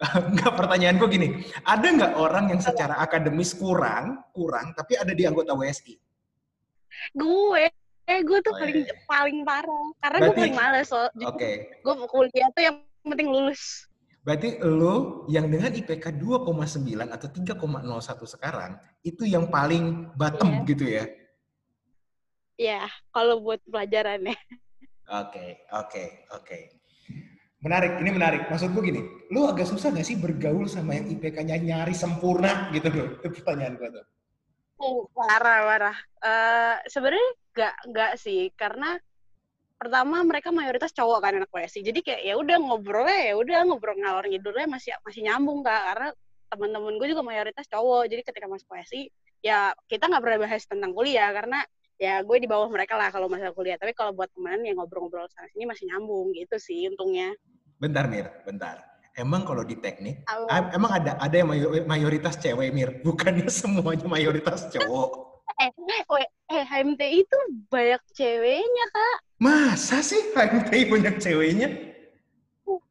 [0.00, 1.28] Enggak pertanyaan gue gini,
[1.62, 5.94] ada nggak orang yang secara akademis kurang kurang tapi ada di anggota WSI?
[7.14, 7.64] gue
[8.04, 9.06] eh gue tuh Oh, paling iya, iya.
[9.06, 13.86] paling parah karena gue paling males so Oke, gue mau kuliah tuh yang penting lulus
[14.20, 17.56] berarti lo yang dengan IPK 2,9 atau 3,01
[18.28, 20.68] sekarang itu yang paling bottom Iya.
[20.68, 21.04] gitu ya?
[22.60, 24.36] ya kalau buat pelajarannya
[25.10, 26.58] Oke, oke, oke.
[27.60, 28.46] Menarik, ini menarik.
[28.46, 29.02] Maksud gue gini,
[29.34, 33.08] lu agak susah gak sih bergaul sama yang IPK-nya nyari sempurna gitu loh?
[33.18, 34.06] Itu pertanyaan gue tuh.
[34.78, 39.02] oh, parah parah Eh sebenarnya nggak nggak sih karena
[39.80, 43.96] pertama mereka mayoritas cowok kan anak PSI jadi kayak ya udah ngobrolnya ya udah ngobrol
[43.96, 45.80] ngalor ngidulnya masih masih nyambung kak.
[45.88, 46.08] Karena
[46.52, 48.04] teman-teman gue juga mayoritas cowok.
[48.12, 49.08] Jadi ketika masuk PSI
[49.40, 51.64] ya kita nggak pernah bahas tentang kuliah karena
[51.96, 53.80] ya gue di bawah mereka lah kalau masalah kuliah.
[53.80, 57.32] Tapi kalau buat temenan ya ngobrol-ngobrol sana sini masih nyambung gitu sih untungnya.
[57.80, 58.84] Bentar Mir, bentar.
[59.16, 64.04] Emang kalau di teknik, em- emang ada ada yang mayo- mayoritas cewek Mir, bukannya semuanya
[64.04, 65.40] mayoritas cowok.
[65.60, 65.72] eh
[66.52, 67.38] eh HMTI itu
[67.68, 71.90] banyak ceweknya kak Masa sih HMTI banyak ceweknya?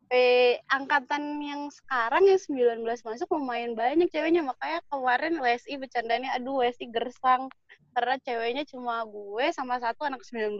[0.09, 6.65] eh angkatan yang sekarang yang 19 masuk lumayan banyak ceweknya makanya kemarin WSI bercandanya aduh
[6.65, 7.45] WSI gersang
[7.93, 10.57] karena ceweknya cuma gue sama satu anak 19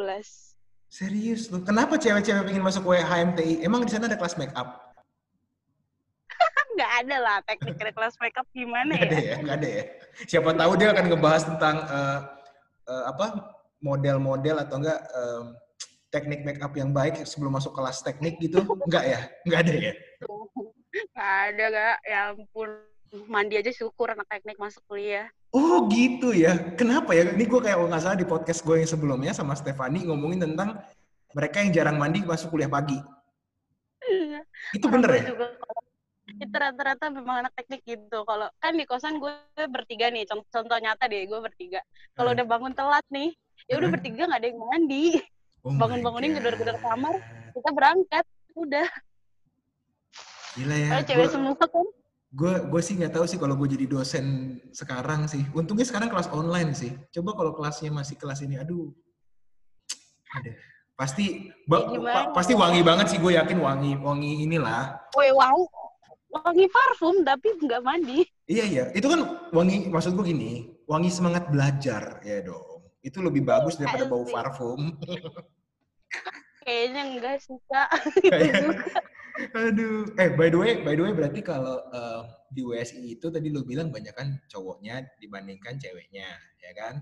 [0.89, 1.62] Serius lu?
[1.65, 3.62] Kenapa cewek-cewek pengen masuk HMTI?
[3.62, 4.93] Emang di sana ada kelas make up?
[6.78, 9.84] nggak ada lah teknik kelas makeup gimana Nggak ada ya ya, nggak ada ya.
[10.30, 12.19] Siapa tahu dia akan ngebahas tentang eh,
[12.89, 13.25] eh, apa
[13.86, 15.45] model-model atau enggak em,
[16.09, 18.65] teknik make up yang baik sebelum masuk kelas teknik gitu?
[18.85, 19.19] Enggak ya?
[19.45, 19.93] Enggak ada ya?
[21.13, 22.69] nggak ada kak ya ampun
[23.29, 26.53] mandi aja syukur anak teknik masuk kuliah Oh gitu ya.
[26.77, 27.25] Kenapa ya?
[27.33, 30.77] Ini gue kayak kalau nggak salah di podcast gue yang sebelumnya sama Stefani ngomongin tentang
[31.33, 32.97] mereka yang jarang mandi masuk kuliah pagi.
[34.77, 35.23] Itu Orang bener ya?
[35.33, 35.45] juga
[36.29, 39.33] itu rata-rata memang anak teknik gitu kalau kan di kosan gue
[39.65, 41.81] bertiga nih contoh, contoh nyata deh gue bertiga
[42.13, 42.37] kalau Hmm.
[42.37, 43.33] udah bangun telat nih
[43.65, 43.95] ya udah Hmm.
[43.97, 45.05] bertiga nggak ada yang mandi
[45.59, 47.15] Oh bangun-bangunin gedor-gedor kamar.
[47.51, 48.87] kita berangkat udah
[50.55, 50.87] Gila ya.
[50.89, 51.87] Kayak cewek Gue semua kan
[52.29, 54.25] gue gue sih nggak tahu sih kalau gue jadi dosen
[54.69, 55.41] sekarang sih.
[55.51, 56.93] Untungnya sekarang kelas online sih.
[57.09, 58.93] Coba kalau kelasnya masih kelas ini, aduh.
[60.37, 60.53] Aduh.
[60.93, 64.99] Pasti ba- Ya pa- pasti wangi banget sih gue yakin wangi wangi inilah.
[65.17, 65.65] Woi, wangi
[66.29, 71.49] wangi parfum tapi nggak mandi Iya iya, itu kan wangi maksud gue gini, wangi semangat
[71.49, 72.61] belajar ya dong.
[72.99, 74.95] Itu lebih bagus daripada bau parfum.
[76.69, 77.89] kayaknya enggak sih kak
[79.55, 80.03] Aduh.
[80.19, 83.63] Eh by the way, by the way berarti kalau eh, di WSI itu tadi lu
[83.63, 86.27] bilang banyak kan cowoknya dibandingkan ceweknya,
[86.59, 86.99] ya kan?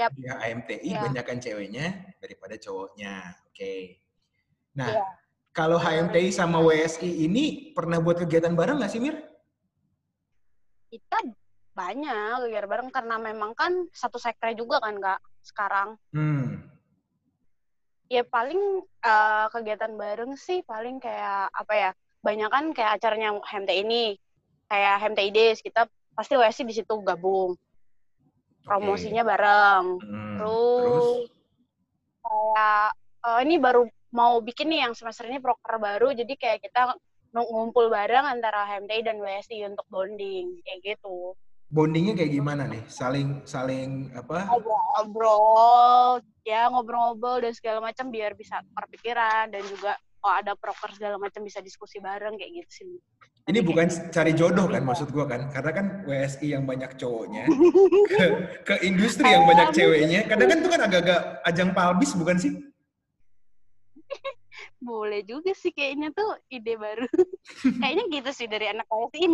[0.00, 0.10] Yap.
[0.16, 1.00] Di HMTI Ya.
[1.04, 3.36] banyak kan ceweknya daripada cowoknya.
[3.52, 4.00] Oke.
[4.72, 5.04] Nah, Iya.
[5.52, 9.20] kalau HMTI sama WSI ini pernah buat kegiatan bareng nggak sih Mir?
[10.88, 11.16] kita
[11.72, 15.88] banyak biar bareng karena memang kan satu sekre juga kan kak sekarang.
[16.14, 16.68] Hmm.
[18.12, 23.72] ya paling eh, kegiatan bareng sih paling kayak apa ya banyak kan kayak acaranya HMT
[23.72, 24.20] ini
[24.68, 27.56] kayak HMT Days kita pasti WSI di situ gabung.
[28.68, 29.96] Promosinya bareng.
[30.04, 30.36] Hmm.
[30.36, 31.32] terus
[32.20, 32.92] kayak
[33.24, 36.92] eh, ini baru mau bikin nih yang semester ini proker baru jadi kayak kita
[37.32, 41.32] ng- ngumpul bareng antara HMTI dan WSI untuk bonding kayak gitu
[41.72, 42.84] Bondingnya kayak gimana nih?
[42.84, 44.44] Saling saling apa?
[44.92, 51.16] ngobrol ya ngobrol-ngobrol dan segala macam biar bisa perpikiran dan juga kalau ada proker segala
[51.16, 52.92] macam bisa diskusi bareng kayak gitu sih
[53.42, 54.12] Ini bukan kayak gitu.
[54.14, 55.50] cari jodoh kan maksud gua kan?
[55.50, 57.50] Karena kan WSI yang banyak cowoknya
[58.14, 58.26] ke,
[58.62, 60.30] ke industri yang banyak ceweknya.
[60.30, 62.52] Kadang kan itu kan agak-agak ajang palbis bukan sih?
[64.78, 67.06] boleh juga sih kayaknya tuh ide baru
[67.82, 69.26] kayaknya gitu sih dari anak WSI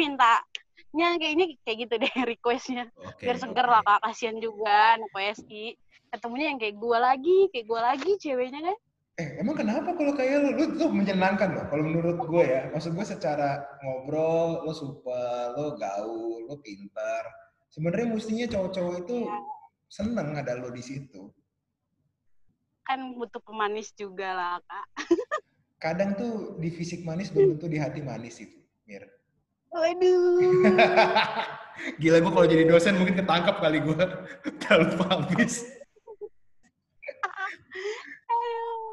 [0.95, 3.25] mintanya kayaknya kayak gitu deh requestnya Oke.
[3.25, 3.73] biar seger oke.
[3.73, 5.65] lah kak kasihan juga anak WSI
[6.09, 8.77] ketemunya yang kayak gua lagi kayak gua lagi ceweknya kan
[9.19, 11.67] Eh, emang kenapa kalau kayak lu, lu tuh menyenangkan loh.
[11.67, 17.27] Kalau menurut gue ya, maksud gue secara ngobrol, lo super, lo gaul, lo pintar.
[17.67, 19.43] Sebenarnya mestinya cowok-cowok itu ya.
[19.91, 21.35] seneng ada lo di situ.
[22.87, 24.87] Kan butuh pemanis juga lah, Kak.
[25.83, 29.18] Kadang tuh di fisik manis belum tentu di hati manis itu, Mir.
[29.73, 30.65] Waduh.
[32.03, 34.05] Gila gue kalau jadi dosen mungkin ketangkap kali gue.
[34.65, 35.67] Terlalu habis.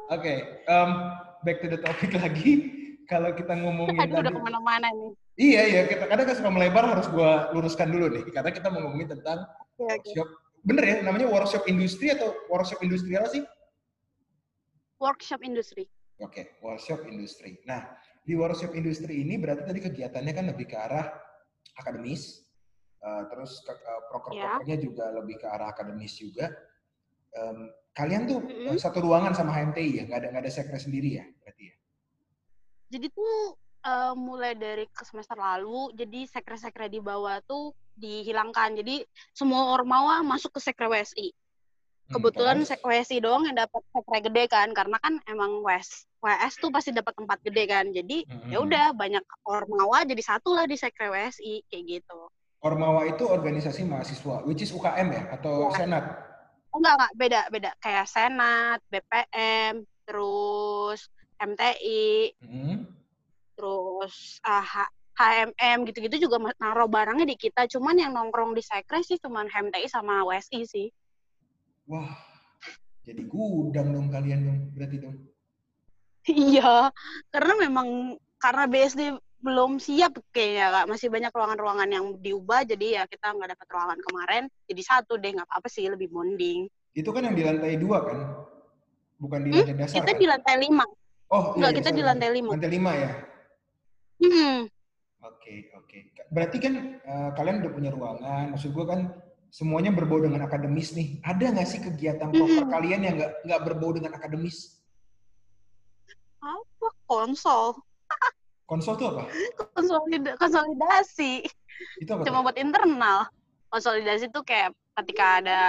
[0.06, 0.38] Oke, okay,
[0.70, 2.70] um, back to the topic lagi.
[3.10, 5.10] Kalau kita ngomongin Aduh, udah ke mana-mana nih.
[5.38, 5.82] Iya, iya.
[5.86, 8.22] Kita kadang suka melebar harus gue luruskan dulu nih.
[8.34, 9.46] Karena kita mau ngomongin tentang
[9.78, 10.26] okay, workshop.
[10.26, 10.44] Okay.
[10.66, 13.42] Bener ya, namanya workshop industri atau workshop industri apa sih?
[14.98, 15.86] Workshop industri.
[16.18, 17.62] Oke, okay, workshop industri.
[17.68, 17.86] Nah,
[18.26, 21.06] di workshop industri ini berarti tadi kegiatannya kan lebih ke arah
[21.78, 22.42] akademis.
[22.98, 24.82] Uh, terus uh, proker-prokernya yeah.
[24.82, 26.50] juga lebih ke arah akademis juga.
[27.38, 28.76] Um, Kalian tuh mm-hmm.
[28.76, 31.76] satu ruangan sama HMTI ya, nggak ada nggak ada sekre sendiri ya, berarti ya?
[32.92, 33.56] Jadi tuh
[33.88, 38.76] uh, mulai dari ke semester lalu, jadi sekre-sekre di bawah tuh dihilangkan.
[38.84, 39.00] Jadi
[39.32, 41.32] semua ormawa masuk ke sekre WSI.
[42.06, 46.54] Hmm, Kebetulan hmm, WSI doang yang dapat sekre gede kan, karena kan emang WS WS
[46.62, 47.90] tuh pasti dapat tempat gede kan.
[47.90, 48.50] Jadi hmm.
[48.54, 52.30] ya udah banyak ormawa jadi satu lah di sekre WSI kayak gitu.
[52.62, 55.82] Ormawa itu organisasi mahasiswa, which is UKM ya atau ya.
[55.82, 56.04] senat?
[56.76, 57.70] Enggak, enggak, beda, beda.
[57.80, 61.08] Kayak Senat, BPM, terus
[61.40, 62.76] MTI, hmm.
[63.56, 64.74] terus uh, H
[65.16, 67.64] HMM gitu-gitu juga naruh barangnya di kita.
[67.72, 70.86] Cuman yang nongkrong di Sekre sih cuman HMTI sama WSI sih.
[71.86, 72.10] Wah,
[73.06, 75.16] jadi gudang dong kalian dong, berarti dong.
[76.26, 76.90] Iya,
[77.30, 79.14] karena memang karena BSD
[79.46, 83.98] belum siap kayaknya kak masih banyak ruangan-ruangan yang diubah jadi ya kita nggak dapat ruangan
[84.02, 88.02] kemarin jadi satu deh nggak apa-apa sih lebih bonding itu kan yang di lantai dua
[88.02, 88.18] kan
[89.20, 89.58] bukan di hmm?
[89.62, 90.18] lantai dasar kita kan?
[90.18, 90.84] di lantai lima
[91.30, 93.10] oh iya, kita di lantai lima lantai lima ya
[94.24, 94.56] hmm.
[95.20, 96.00] oke okay, oke okay.
[96.32, 99.00] berarti kan uh, kalian udah punya ruangan maksud gue kan
[99.56, 102.72] semuanya berbau dengan akademis nih ada nggak sih kegiatan proper hmm.
[102.76, 104.84] kalian yang nggak nggak berbau dengan akademis
[106.44, 107.80] apa konsol
[108.66, 109.22] Konsol itu apa?
[109.78, 111.46] Konsolida konsolidasi.
[112.02, 112.26] Itu apa?
[112.26, 113.30] Cuma buat internal.
[113.70, 115.60] Konsolidasi itu kayak ketika ada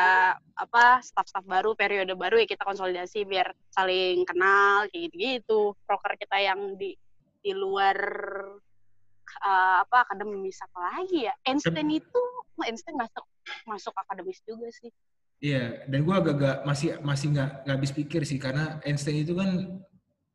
[0.57, 5.77] apa staff-staff baru, periode baru ya kita konsolidasi biar saling kenal kayak gitu-gitu.
[5.85, 6.97] Proker kita yang di
[7.45, 7.97] di luar
[9.45, 11.33] uh, apa akademis apa lagi ya?
[11.45, 12.21] Einstein itu
[12.65, 13.29] Einstein masuk
[13.65, 14.91] masuk akademis juga sih.
[15.37, 19.77] Iya, dan gue agak-agak masih masih nggak nggak habis pikir sih karena Einstein itu kan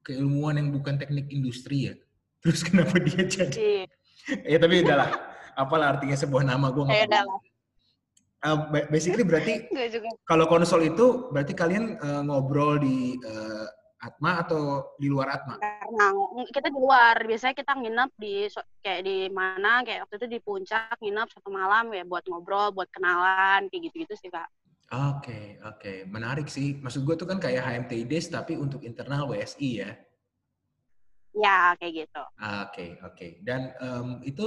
[0.06, 1.94] keilmuan yang bukan teknik industri ya.
[2.42, 3.54] Terus kenapa dia jadi?
[3.58, 3.84] Iya.
[4.46, 5.10] ya tapi udahlah.
[5.52, 7.32] Apalah artinya sebuah nama gue nggak tahu.
[8.42, 8.58] Uh,
[8.90, 9.70] basically berarti
[10.26, 13.70] kalau konsol itu berarti kalian uh, ngobrol di uh,
[14.02, 15.62] Atma atau di luar Atma?
[15.62, 16.10] Karena
[16.50, 17.22] kita di luar.
[17.22, 18.34] Biasanya kita nginep di
[18.82, 22.90] kayak di mana kayak waktu itu di puncak nginep satu malam ya buat ngobrol, buat
[22.90, 24.50] kenalan kayak gitu-gitu sih kak.
[24.92, 25.78] Oke, okay, oke.
[25.78, 25.96] Okay.
[26.04, 26.82] Menarik sih.
[26.82, 29.90] Maksud gue tuh kan kayak HMTI Days tapi untuk internal WSI ya.
[31.32, 32.22] Ya, kayak gitu.
[32.28, 33.14] Oke, okay, oke.
[33.16, 33.30] Okay.
[33.40, 34.44] Dan um, itu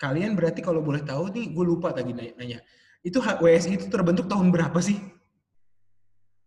[0.00, 2.64] kalian berarti kalau boleh tahu nih, gue lupa tadi nanya.
[3.04, 4.96] Itu WSI itu terbentuk tahun berapa sih?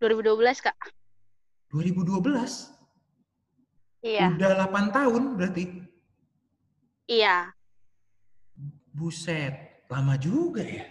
[0.02, 1.05] 2012, Kak.
[1.76, 2.24] 2012?
[4.00, 4.32] Iya.
[4.32, 5.84] Udah 8 tahun berarti?
[7.12, 7.52] Iya.
[8.96, 10.88] Buset, lama juga ya?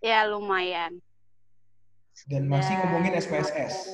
[0.00, 0.96] Ya, lumayan.
[2.24, 3.92] Dan masih ngomongin SPSS?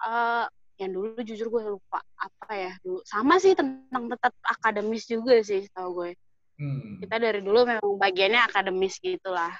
[0.00, 0.48] Uh,
[0.80, 5.62] yang dulu jujur gue lupa apa ya dulu sama sih tentang tetap akademis juga sih
[5.70, 6.18] tau gue
[6.58, 7.06] hmm.
[7.06, 9.54] kita dari dulu memang bagiannya akademis gitulah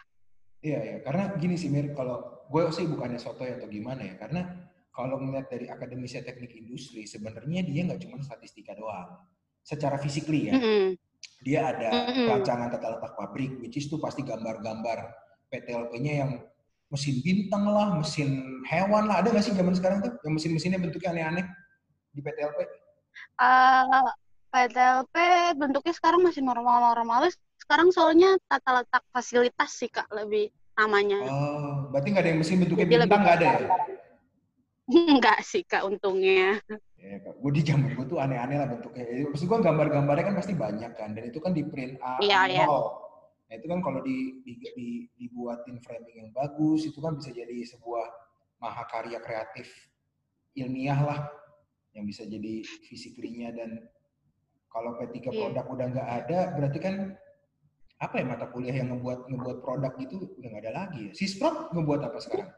[0.63, 4.71] iya ya karena gini sih Mir kalau gue sih bukannya soto atau gimana ya karena
[4.93, 9.19] kalau melihat dari akademisnya teknik industri sebenarnya dia nggak cuma statistika doang
[9.63, 10.87] secara fisikly ya mm -hmm.
[11.43, 12.27] dia ada mm -hmm.
[12.31, 15.23] rancangan tata letak pabrik which is tuh pasti gambar-gambar
[15.53, 16.33] PTLP-nya yang
[16.93, 19.25] mesin bintang lah, mesin hewan lah.
[19.25, 21.45] Ada nggak sih zaman sekarang tuh yang mesin-mesinnya bentuknya aneh-aneh
[22.13, 22.59] di PTLP?
[23.41, 24.09] Uh,
[24.53, 25.17] PTLP
[25.57, 27.33] bentuknya sekarang masih normal-normal.
[27.63, 31.23] Sekarang soalnya tata letak fasilitas sih kak lebih namanya.
[31.31, 33.69] Oh, berarti nggak ada yang mesin bentuknya Jadi bintang nggak ada ya?
[34.91, 36.59] Enggak sih kak untungnya.
[36.99, 37.35] Ya, kak.
[37.39, 39.31] gue di zaman gue tuh aneh-aneh lah bentuknya.
[39.31, 42.67] Maksud gue gambar-gambarnya kan pasti banyak kan, dan itu kan di print A, iya, iya.
[42.67, 47.63] Nah itu kan kalau di, di, di, dibuatin framing yang bagus, itu kan bisa jadi
[47.63, 48.07] sebuah
[48.59, 49.71] mahakarya kreatif
[50.59, 51.21] ilmiah lah
[51.95, 53.87] yang bisa jadi fisiklinya dan
[54.73, 55.31] kalau P3 yeah.
[55.31, 56.95] produk udah nggak ada, berarti kan
[58.03, 61.13] apa ya mata kuliah yang ngebuat ngebuat produk itu udah nggak ada lagi ya.
[61.15, 62.51] Sisprop ngebuat apa sekarang?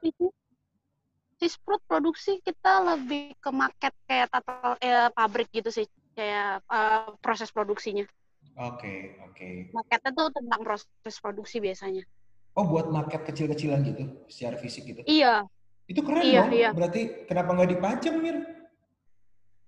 [1.37, 5.85] Tisprut produksi kita lebih ke market kayak tata eh, pabrik gitu sih,
[6.17, 8.09] kayak uh, proses produksinya.
[8.57, 9.35] Oke, okay, oke.
[9.37, 9.55] Okay.
[9.77, 12.09] Marketnya tuh tentang proses produksi biasanya.
[12.55, 15.03] Oh, buat market kecil-kecilan gitu, secara fisik gitu?
[15.05, 15.45] Iya.
[15.91, 16.53] Itu keren iya, dong.
[16.55, 16.71] Iya.
[16.71, 18.37] Berarti kenapa nggak dipajang, Mir?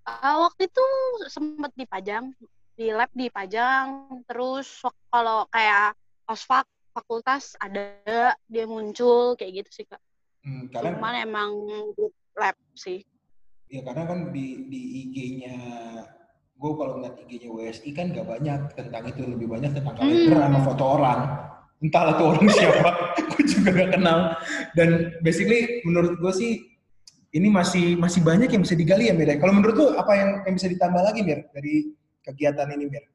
[0.07, 0.85] Uh, waktu itu
[1.27, 2.31] sempat dipajang,
[2.77, 5.97] di lab dipajang, terus kalau kayak
[6.29, 7.97] osfak fakultas ada
[8.45, 10.01] dia muncul kayak gitu sih kak.
[10.45, 11.51] Hmm, karena, Cuman emang
[12.37, 13.01] lab sih.
[13.67, 15.57] Ya karena kan di di IG-nya
[16.57, 20.45] gue kalau ngeliat IG-nya WSI kan gak banyak tentang itu lebih banyak tentang kalender hmm.
[20.49, 21.19] sama foto orang
[21.85, 24.19] entahlah tuh orang siapa gue juga gak kenal
[24.73, 26.51] dan basically menurut gue sih
[27.37, 29.37] ini masih masih banyak yang bisa digali ya Mir ya.
[29.37, 31.93] kalau menurut lu apa yang, yang bisa ditambah lagi Mir dari
[32.27, 33.05] kegiatan ini Mir?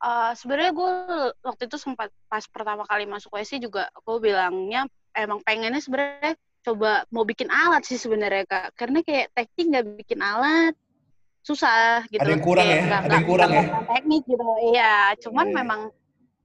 [0.00, 0.92] Uh, sebenarnya gue
[1.44, 7.04] waktu itu sempat pas pertama kali masuk WSI juga gue bilangnya emang pengennya sebenarnya coba
[7.12, 8.72] mau bikin alat sih sebenarnya kak.
[8.80, 10.72] Karena kayak teknik nggak bikin alat
[11.44, 12.20] susah gitu.
[12.20, 12.88] Ada yang kurang kayak, ya?
[12.88, 13.62] gak, ada yang kurang ya?
[13.92, 14.44] teknik gitu.
[14.72, 15.56] Iya cuman yeah.
[15.60, 15.80] memang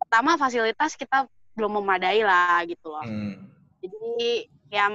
[0.03, 1.17] pertama fasilitas kita
[1.55, 3.07] belum memadai lah gitu loh.
[3.07, 3.47] Hmm.
[3.79, 4.91] jadi ya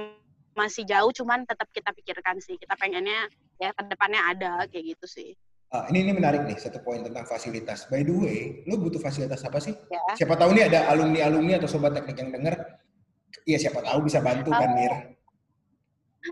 [0.51, 2.61] masih jauh cuman tetap kita pikirkan sih.
[2.61, 3.25] Kita pengennya
[3.57, 5.33] ya ke depannya ada kayak gitu sih
[5.71, 7.87] Uh, ini ini menarik nih satu poin tentang fasilitas.
[7.87, 9.71] By the way, lo butuh fasilitas apa sih?
[9.87, 10.03] Ya.
[10.19, 12.59] Siapa tahu nih ada alumni alumni atau sobat teknik yang denger,
[13.47, 15.15] iya siapa tahu bisa bantu kan Mir?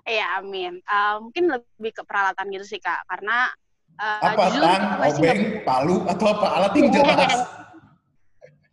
[0.03, 0.83] Iya amin.
[0.83, 3.47] Uh, mungkin lebih ke peralatan gitu sih kak, karena
[3.95, 5.63] uh, apa tang, obeng, gak...
[5.63, 7.39] palu atau apa alat yang jelas?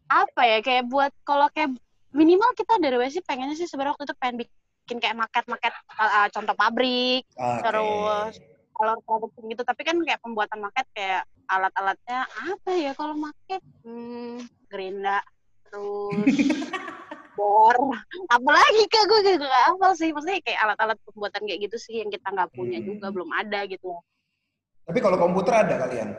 [0.06, 1.78] apa ya kayak buat kalau kayak
[2.14, 6.54] minimal kita dari WC pengennya sih sebenarnya waktu itu pengen bikin kayak maket-maket uh, contoh
[6.58, 7.62] pabrik, okay.
[7.62, 8.34] terus
[8.76, 14.44] kalau produksi gitu tapi kan kayak pembuatan market kayak alat-alatnya apa ya kalau market hmm,
[14.68, 15.24] gerinda
[15.64, 16.36] terus
[17.36, 17.76] bor.
[18.32, 22.08] Apalagi kak gue gak, gak apa sih maksudnya kayak alat-alat pembuatan kayak gitu sih yang
[22.08, 22.88] kita nggak punya hmm.
[22.88, 23.92] juga belum ada gitu.
[24.88, 26.16] Tapi kalau komputer ada kalian?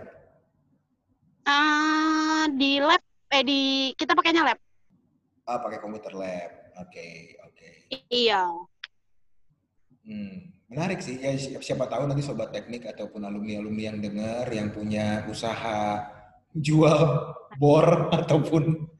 [1.47, 3.01] Uh, di lab
[3.33, 3.61] eh di
[3.97, 4.59] kita pakainya lab.
[5.49, 6.51] Ah pakai komputer lab.
[6.77, 7.67] Oke okay, oke.
[7.89, 8.03] Okay.
[8.13, 8.45] iya.
[10.05, 11.31] Hmm Menarik sih, ya
[11.63, 16.03] siapa tahu nanti sobat teknik ataupun alumni-alumni yang dengar yang punya usaha
[16.51, 16.99] jual
[17.55, 18.91] bor ataupun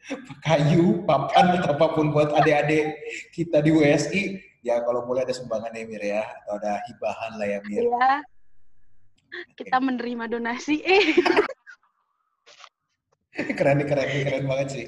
[0.47, 2.95] kayu, papan atau apa pun buat adik-adik
[3.35, 4.23] kita di WSI,
[4.63, 7.83] ya kalau boleh ada sumbangan ya Mir ya, atau ada hibahan lah ya Mir.
[7.83, 8.11] Iya.
[9.59, 10.79] Kita menerima donasi.
[10.87, 11.03] Eh.
[13.59, 14.85] keren keren keren banget sih.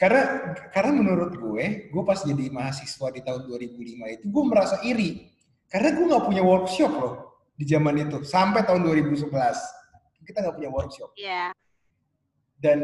[0.00, 5.33] Karena karena menurut gue, gue pas jadi mahasiswa di tahun 2005 itu gue merasa iri
[5.74, 7.14] karena gue nggak punya workshop loh
[7.58, 9.26] di zaman itu sampai tahun 2011
[10.22, 11.10] kita nggak punya workshop.
[11.18, 11.50] Iya.
[11.50, 11.50] Yeah.
[12.62, 12.78] Dan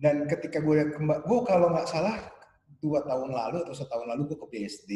[0.00, 2.16] dan ketika gue kembali, gue kalau nggak salah
[2.80, 4.90] dua tahun lalu atau setahun lalu gue ke BSD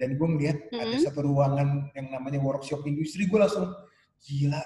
[0.00, 0.82] dan gue melihat mm -hmm.
[0.82, 3.68] ada satu ruangan yang namanya workshop industri gue langsung
[4.24, 4.60] gila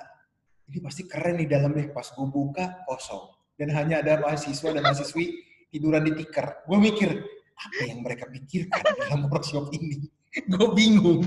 [0.71, 5.43] ini pasti keren nih dalamnya pas gue buka kosong dan hanya ada mahasiswa dan mahasiswi
[5.75, 7.11] tiduran di tikar gue mikir
[7.55, 10.07] apa yang mereka pikirkan dalam workshop ini
[10.53, 11.27] gue bingung.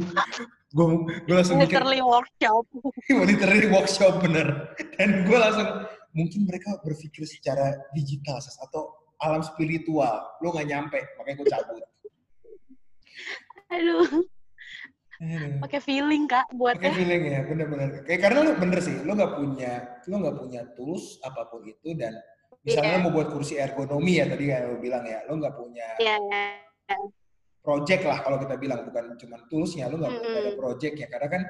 [0.73, 2.65] Gue gue langsung literally mikir, workshop.
[3.29, 4.73] Literally workshop bener.
[4.97, 5.69] Dan gue langsung
[6.17, 8.89] mungkin mereka berpikir secara digital atau
[9.21, 10.23] alam spiritual.
[10.41, 11.83] Lo nggak nyampe makanya gue cabut.
[13.69, 14.09] Aduh.
[15.63, 18.03] Pakai feeling kak buat pakai feeling ya bener-bener.
[18.03, 19.71] Kayak karena lo bener sih lo nggak punya
[20.09, 22.11] lo nggak punya tools apa pun itu dan
[22.65, 23.03] misalnya yeah.
[23.07, 27.07] mau buat kursi ergonomi ya tadi kayak lo bilang ya lo nggak punya yeah
[27.63, 29.87] project lah kalau kita bilang bukan cuma toolsnya.
[29.87, 30.39] Lu nggak mm-hmm.
[30.43, 31.43] ada project ya karena kan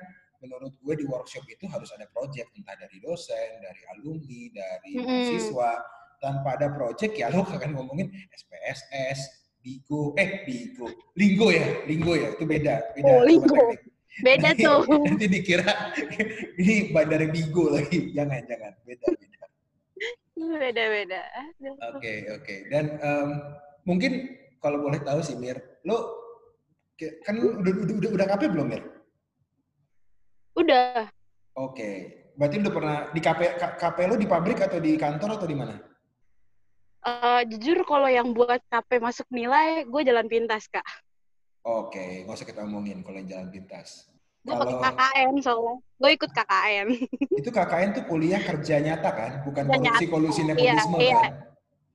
[0.44, 5.24] menurut gue di workshop itu harus ada project entah dari dosen dari alumni dari mm-hmm.
[5.32, 5.80] siswa
[6.20, 12.36] tanpa ada project ya lu akan ngomongin SPSS Bigo eh Bigo Linggo ya Linggo ya
[12.36, 13.72] itu beda beda oh, Linggo
[14.22, 14.84] beda nanti, tuh.
[14.86, 15.66] Nanti dikira
[16.62, 18.14] ini bandara Bigo lagi.
[18.14, 18.74] Jangan jangan.
[18.86, 19.42] Beda beda.
[20.38, 21.22] Beda beda.
[21.26, 22.44] Oke okay, oke.
[22.44, 22.60] Okay.
[22.70, 23.30] dan um,
[23.90, 26.24] mungkin kalau boleh tahu sih Mir, lo
[27.28, 28.84] kan udah udah udah, udah KP belum Mir?
[30.56, 31.12] Udah.
[31.60, 31.96] Oke, okay.
[32.40, 35.76] berarti udah pernah di KP KP lo di pabrik atau di kantor atau di mana?
[37.04, 40.88] Uh, jujur kalau yang buat KP masuk nilai, gue jalan pintas kak.
[41.68, 42.10] Oke, okay.
[42.24, 44.08] nggak usah kita omongin kalau yang jalan pintas.
[44.48, 44.80] Gue kalau...
[44.80, 46.88] KKN soalnya, gue ikut KKN.
[47.44, 51.34] Itu KKN tuh kuliah kerja nyata kan, bukan korupsi kolusi nepotisme iya, kan?
[51.36, 51.53] Iya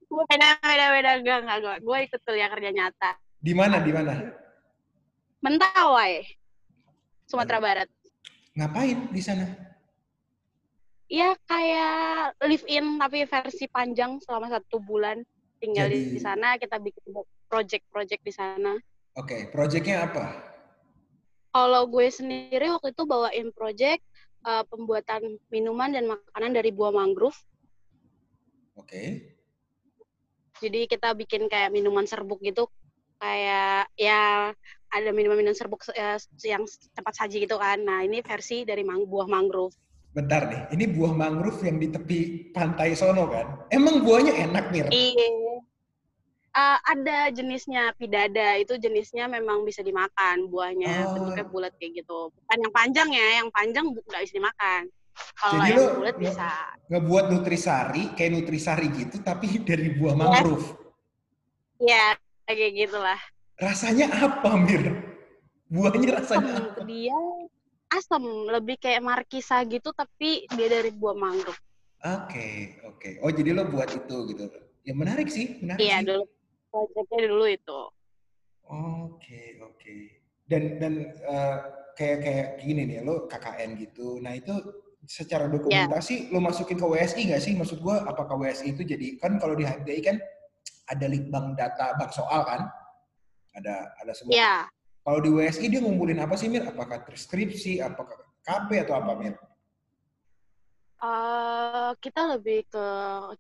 [0.09, 4.15] beda beda beda enggak enggak gue gue ikut kuliah kerja nyata di mana di mana
[5.39, 6.27] Mentawai
[7.29, 7.89] Sumatera Barat
[8.59, 9.47] ngapain di sana
[11.09, 15.25] Iya kayak live in tapi versi panjang selama satu bulan
[15.57, 17.17] tinggal Jadi, di sana kita bikin
[17.49, 18.77] project-project di sana.
[19.17, 20.37] Oke, okay, projectnya apa?
[21.49, 24.05] Kalau gue sendiri waktu itu bawain project
[24.45, 27.41] uh, pembuatan minuman dan makanan dari buah mangrove.
[28.77, 28.85] Oke.
[28.85, 29.38] Okay.
[30.59, 32.67] Jadi kita bikin kayak minuman serbuk gitu,
[33.23, 34.51] kayak ya
[34.89, 37.79] ada minuman-minuman serbuk uh, yang cepat saji gitu kan.
[37.83, 39.75] Nah ini versi dari mang buah mangrove.
[40.17, 42.19] Bentar nih, ini buah mangrove yang di tepi
[42.51, 43.69] pantai sono kan?
[43.71, 44.83] Emang buahnya enak nih?
[44.91, 45.31] Iya.
[46.59, 51.15] Uh, ada jenisnya pidada, itu jenisnya memang bisa dimakan buahnya, oh.
[51.15, 52.35] bentuknya bulat kayak gitu.
[52.35, 54.91] Bukan yang panjang ya, yang panjang nggak bisa dimakan.
[55.39, 56.49] Kalau yang bulat bisa.
[56.89, 60.67] Ngebuat nutrisari, kayak nutrisari gitu, tapi dari buah mangrove.
[61.79, 63.21] Iya, kayak gitulah.
[63.59, 64.85] Rasanya apa, Mir?
[65.69, 66.81] Buahnya rasanya apa?
[66.89, 67.19] Dia
[67.93, 71.61] asam, lebih kayak markisa gitu tapi dia dari buah mangrove.
[71.99, 72.55] Oke, okay,
[72.87, 72.99] oke.
[73.03, 73.13] Okay.
[73.25, 74.45] Oh, jadi lo buat itu gitu.
[74.87, 76.25] Ya menarik sih, menarik Iya, dulu
[76.71, 77.81] proyeknya dulu itu.
[78.69, 78.73] Oke,
[79.19, 79.77] okay, oke.
[79.77, 80.01] Okay.
[80.49, 80.95] Dan dan
[81.27, 81.59] uh,
[81.99, 84.23] kayak kayak gini nih, lo KKN gitu.
[84.23, 84.55] Nah, itu
[85.09, 86.33] secara dokumentasi yeah.
[86.37, 87.57] lo masukin ke WSI nggak sih?
[87.57, 90.17] Maksud gua apakah WSI itu jadi kan kalau di HMDI kan
[90.93, 92.69] ada litbang data bank soal kan?
[93.57, 94.37] Ada ada semua.
[94.37, 94.69] Yeah.
[95.01, 96.69] Kalau di WSI dia ngumpulin apa sih Mir?
[96.69, 99.35] Apakah transkripsi, apakah KB atau apa Mir?
[101.01, 102.87] Uh, kita lebih ke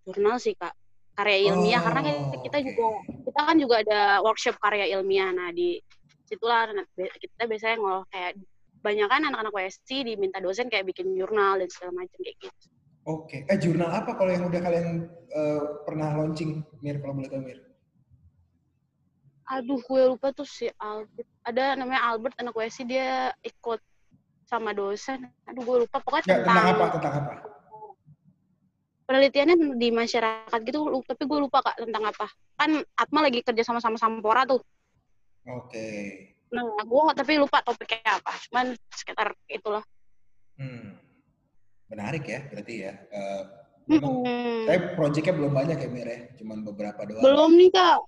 [0.08, 0.72] jurnal sih kak,
[1.18, 2.66] karya ilmiah oh, karena kita, kita okay.
[2.70, 2.88] juga
[3.26, 5.28] kita kan juga ada workshop karya ilmiah.
[5.34, 5.76] Nah di
[6.24, 8.40] situlah kita biasanya ngol kayak
[8.80, 12.66] banyak kan anak-anak WSI diminta dosen kayak bikin jurnal dan segala macam kayak gitu.
[13.08, 13.52] Oke, okay.
[13.52, 17.68] eh jurnal apa kalau yang udah kalian uh, pernah launching Mir kalau boleh tahu Mir?
[19.48, 23.80] aduh gue lupa tuh si Albert ada namanya Albert anak sih dia ikut
[24.44, 27.32] sama dosen aduh gue lupa pokoknya ya, tentang, tentang apa tentang apa
[29.08, 32.26] penelitiannya di masyarakat gitu tapi gue lupa kak tentang apa
[32.60, 34.60] kan Atma lagi kerja sama sama Sampora tuh
[35.48, 36.36] oke okay.
[36.49, 38.32] Nah gue nggak tapi lupa topiknya apa.
[38.49, 39.84] Cuman sekitar itulah.
[40.59, 40.99] Hmm.
[41.88, 42.92] menarik ya berarti ya.
[43.09, 43.42] Uh,
[43.88, 44.68] memang hmm.
[44.68, 46.20] saya proyeknya belum banyak ya Mir ya.
[46.36, 47.24] Cuman beberapa doang.
[47.24, 47.99] Belum nih kak.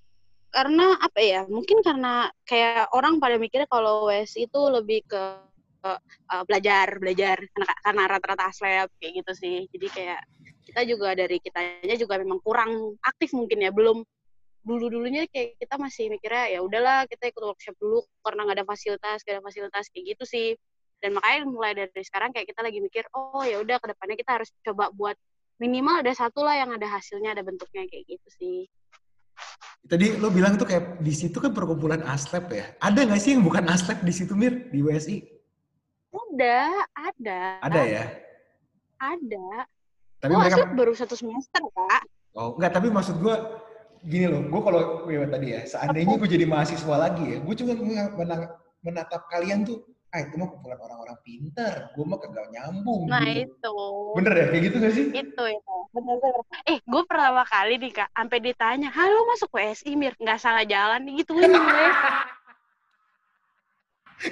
[0.50, 1.40] Karena apa ya?
[1.48, 5.22] Mungkin karena kayak orang pada mikirnya kalau WS itu lebih ke
[5.86, 7.40] uh, belajar belajar.
[7.40, 9.56] Karena, karena rata-rata aslep kayak gitu sih.
[9.72, 10.20] Jadi kayak
[10.68, 13.72] kita juga dari kitanya juga memang kurang aktif mungkin ya.
[13.72, 14.04] Belum
[14.60, 18.66] dulu dulunya kayak kita masih mikirnya ya udahlah kita ikut workshop dulu karena nggak ada
[18.68, 20.48] fasilitas gak ada fasilitas kayak gitu sih
[21.00, 24.32] dan makanya mulai dari sekarang kayak kita lagi mikir oh ya udah ke depannya kita
[24.36, 25.16] harus coba buat
[25.56, 28.58] minimal ada satu lah yang ada hasilnya ada bentuknya kayak gitu sih
[29.80, 32.76] Tadi lo bilang itu kayak di situ kan perkumpulan aslep ya.
[32.84, 35.24] Ada nggak sih yang bukan aslep di situ Mir di WSI?
[36.12, 36.58] Ada,
[36.94, 37.40] ada.
[37.64, 38.04] Ada ya?
[39.00, 39.48] Ada.
[40.20, 42.02] Tapi oh, mereka baru satu semester kak.
[42.36, 43.34] Oh enggak, tapi maksud gue
[44.00, 47.72] gini loh, gue kalau ya, tadi ya, seandainya gue jadi mahasiswa lagi ya, gue cuma
[48.80, 53.06] menatap kalian tuh ah itu mah kumpulan orang-orang pintar, gue mah kagak nyambung.
[53.06, 53.46] Nah gitu.
[53.46, 53.76] itu.
[54.18, 55.06] Bener ya, kayak gitu gak sih?
[55.14, 55.76] Itu, itu.
[55.94, 56.42] Bener, bener.
[56.66, 61.06] Eh, gue pertama kali nih kak, sampai ditanya, halo masuk WSI Mir, nggak salah jalan,
[61.14, 61.86] gituin gue.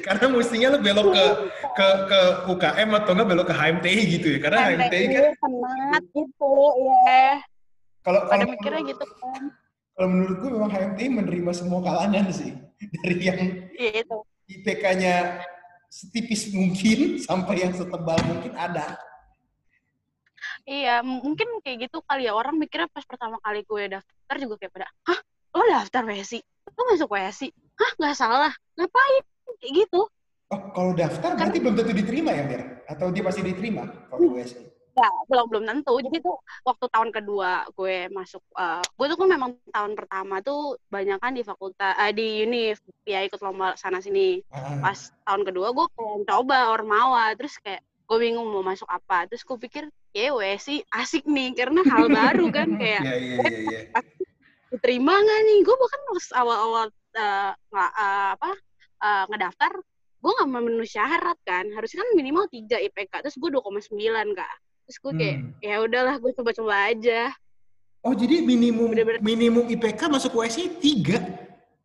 [0.05, 1.25] Karena mestinya lo belok ke
[1.73, 2.21] ke ke
[2.53, 4.39] UKM atau enggak belok ke HMTI gitu ya.
[4.45, 6.53] Karena HMTI, HMTI kan penat gitu,
[6.85, 7.41] ya.
[8.03, 9.43] Kalau kalau mikirnya gitu kan.
[9.99, 12.55] Kalau menurut gue memang HMTI menerima semua kalangan sih.
[13.03, 13.39] Dari yang
[13.75, 14.19] iya, itu.
[14.49, 15.43] IPK-nya
[15.91, 18.95] setipis mungkin sampai yang setebal mungkin ada.
[20.69, 22.33] Iya, mungkin kayak gitu kali ya.
[22.37, 25.19] Orang mikirnya pas pertama kali gue daftar juga kayak pada, hah,
[25.57, 26.41] lo daftar WSI?
[26.77, 27.49] Lo masuk WSI?
[27.51, 28.53] Hah, nggak salah.
[28.79, 29.25] Ngapain?
[29.59, 30.01] Kayak gitu.
[30.49, 32.63] Oh, kalau daftar kan, berarti belum tentu diterima ya, Mir?
[32.87, 34.78] Atau dia pasti diterima kalau WSI?
[34.99, 35.95] Ya belum belum tentu.
[36.03, 36.37] Jadi tuh
[36.67, 41.33] waktu tahun kedua gue masuk uh, gue tuh kan memang tahun pertama tuh banyak kan
[41.35, 44.43] di fakultas uh, di univ ya ikut lomba sana sini.
[44.83, 47.33] Pas tahun kedua gue pengen coba ormawa.
[47.39, 49.31] Terus kayak gue bingung mau masuk apa.
[49.31, 49.85] Terus gue pikir
[50.17, 54.05] ya sih asik nih karena hal baru kan kayak yeah, yeah, yeah, yeah.
[54.75, 55.59] diterima nggak nih?
[55.63, 58.51] Gue bahkan pas awal-awal uh, uh, apa
[58.99, 59.73] uh, ngedaftar
[60.19, 61.71] gue nggak memenuhi syarat kan.
[61.71, 63.95] Harusnya kan minimal tiga IPK terus gue 2,9
[64.35, 64.55] kak
[64.89, 65.53] terus gue kayak hmm.
[65.61, 67.29] ya udahlah gue coba-coba aja.
[68.01, 69.21] Oh jadi minimum Bener -bener.
[69.21, 71.21] minimum IPK masuk USI tiga?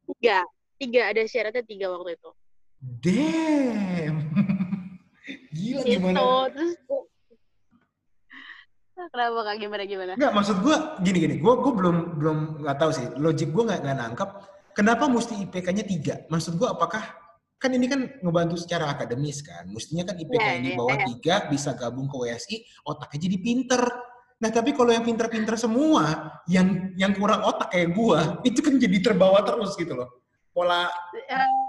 [0.08, 0.40] Tiga.
[0.80, 1.12] Tiga.
[1.12, 2.32] Ada syaratnya tiga waktu itu.
[2.80, 4.24] Damn.
[5.52, 6.48] Gila gitu, gimana?
[6.56, 6.80] Terus
[9.12, 9.56] Kenapa kak?
[9.60, 10.12] Gimana gimana?
[10.16, 13.84] Enggak maksud gue gini gini, gue gue belum belum nggak tahu sih, logik gue nggak
[13.84, 14.48] nggak nangkap.
[14.72, 16.24] Kenapa mesti IPK-nya tiga?
[16.32, 17.04] Maksud gue apakah
[17.64, 19.64] kan ini kan ngebantu secara akademis kan.
[19.72, 21.08] Mestinya kan IPK yeah, yang di bawah yeah.
[21.08, 23.84] tiga bisa gabung ke WSI, otaknya jadi pinter.
[24.44, 29.00] Nah tapi kalau yang pinter-pinter semua, yang yang kurang otak kayak gua, itu kan jadi
[29.00, 30.12] terbawa terus gitu loh.
[30.52, 30.92] Pola.
[31.16, 31.64] Uh,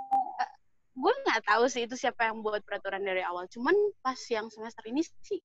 [0.95, 4.87] gue nggak tahu sih itu siapa yang buat peraturan dari awal cuman pas yang semester
[4.87, 5.43] ini sih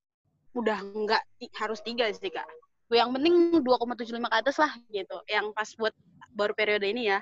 [0.53, 1.23] udah nggak
[1.57, 2.45] harus tiga sih kak
[2.93, 5.93] yang penting 2,75 ke atas lah gitu yang pas buat
[6.37, 7.19] baru periode ini ya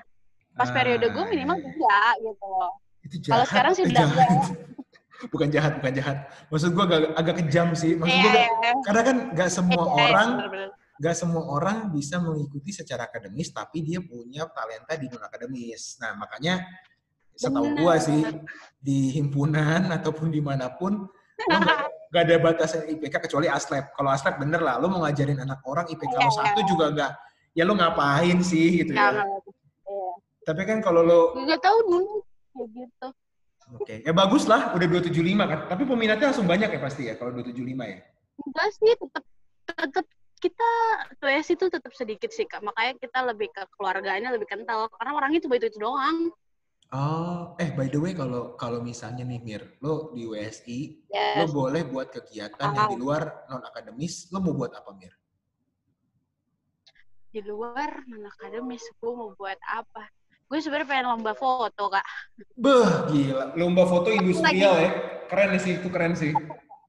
[0.60, 1.64] pas ah, periode gue minimal iya.
[1.72, 2.52] tiga gitu
[3.28, 4.06] kalau sekarang sih udah
[5.32, 6.16] bukan jahat bukan jahat.
[6.46, 7.98] Maksud gue agak, agak kejam sih.
[7.98, 8.48] Maksud yeah, gue yeah.
[8.48, 8.72] Iya.
[8.86, 10.28] karena kan nggak semua yeah, orang
[10.98, 15.98] nggak semua orang bisa mengikuti secara akademis tapi dia punya talenta di non akademis.
[16.02, 16.62] Nah makanya
[17.38, 18.20] setahu gue sih
[18.78, 21.06] di himpunan ataupun di mana pun
[22.08, 25.86] nggak ada batasan IPK kecuali aslep kalau aslep bener lah lo mau ngajarin anak orang
[25.86, 26.66] IPK lo iya, satu iya.
[26.66, 27.12] juga nggak
[27.52, 29.22] ya lo ngapain sih gitu ya,
[30.42, 32.14] tapi kan kalau lo nggak tahu dulu
[32.54, 33.08] gitu
[33.68, 33.98] Oke, okay.
[34.00, 35.12] ya bagus lah, udah 275
[35.44, 35.60] kan.
[35.68, 38.00] Tapi peminatnya langsung banyak ya pasti ya kalau 275 ya.
[38.40, 39.24] Enggak sih, tetap
[39.68, 40.06] tetap
[40.40, 40.70] kita
[41.20, 42.64] tuh itu tetap sedikit sih kak.
[42.64, 46.32] Makanya kita lebih ke keluarganya lebih kental karena orangnya itu itu doang.
[46.88, 51.36] Oh, eh by the way kalau kalau misalnya nih Mir, lo di WSI, yes.
[51.36, 52.72] lo boleh buat kegiatan oh.
[52.72, 55.12] yang di luar non akademis, lo mau buat apa Mir?
[57.28, 60.08] Di luar non akademis, gue mau buat apa?
[60.48, 62.06] Gue sebenarnya pengen lomba foto kak.
[62.56, 64.90] Beh, gila, lomba foto industrial ya,
[65.28, 66.32] keren sih itu keren sih.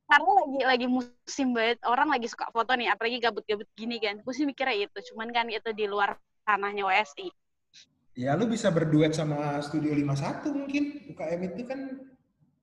[0.10, 4.24] Karena lagi lagi musim banget, orang lagi suka foto nih, apalagi gabut-gabut gini kan.
[4.24, 6.16] Gue sih mikirnya itu, cuman kan itu di luar
[6.48, 7.30] tanahnya WSI
[8.20, 10.84] Ya lu bisa berduet sama Studio 51 mungkin.
[11.08, 11.80] UKM itu kan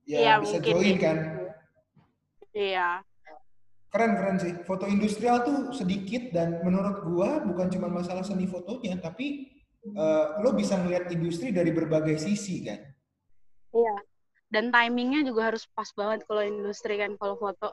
[0.05, 0.73] ya, ya bisa mungkin.
[0.77, 1.17] join kan.
[2.53, 2.89] Iya.
[3.89, 4.53] Keren keren sih.
[4.69, 9.56] Foto industrial tuh sedikit dan menurut gua bukan cuma masalah seni fotonya, tapi
[9.95, 12.81] uh, lo bisa melihat industri dari berbagai sisi kan.
[13.71, 13.97] Iya.
[14.47, 17.71] Dan timingnya juga harus pas banget kalau industri kan kalau foto.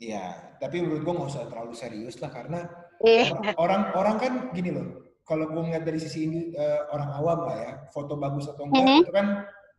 [0.00, 2.64] Iya, tapi menurut gua nggak usah terlalu serius lah karena
[3.04, 3.36] iya.
[3.60, 7.56] orang orang kan gini loh kalau gue ngeliat dari sisi ini uh, orang awam lah
[7.62, 9.02] ya, foto bagus atau enggak mm -hmm.
[9.06, 9.26] itu kan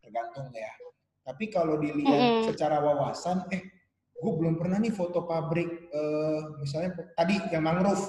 [0.00, 0.72] tergantung ya.
[1.28, 2.44] Tapi kalau dilihat mm -hmm.
[2.48, 3.60] secara wawasan, eh
[4.16, 8.00] gue belum pernah nih foto pabrik, uh, misalnya tadi yang mangrove,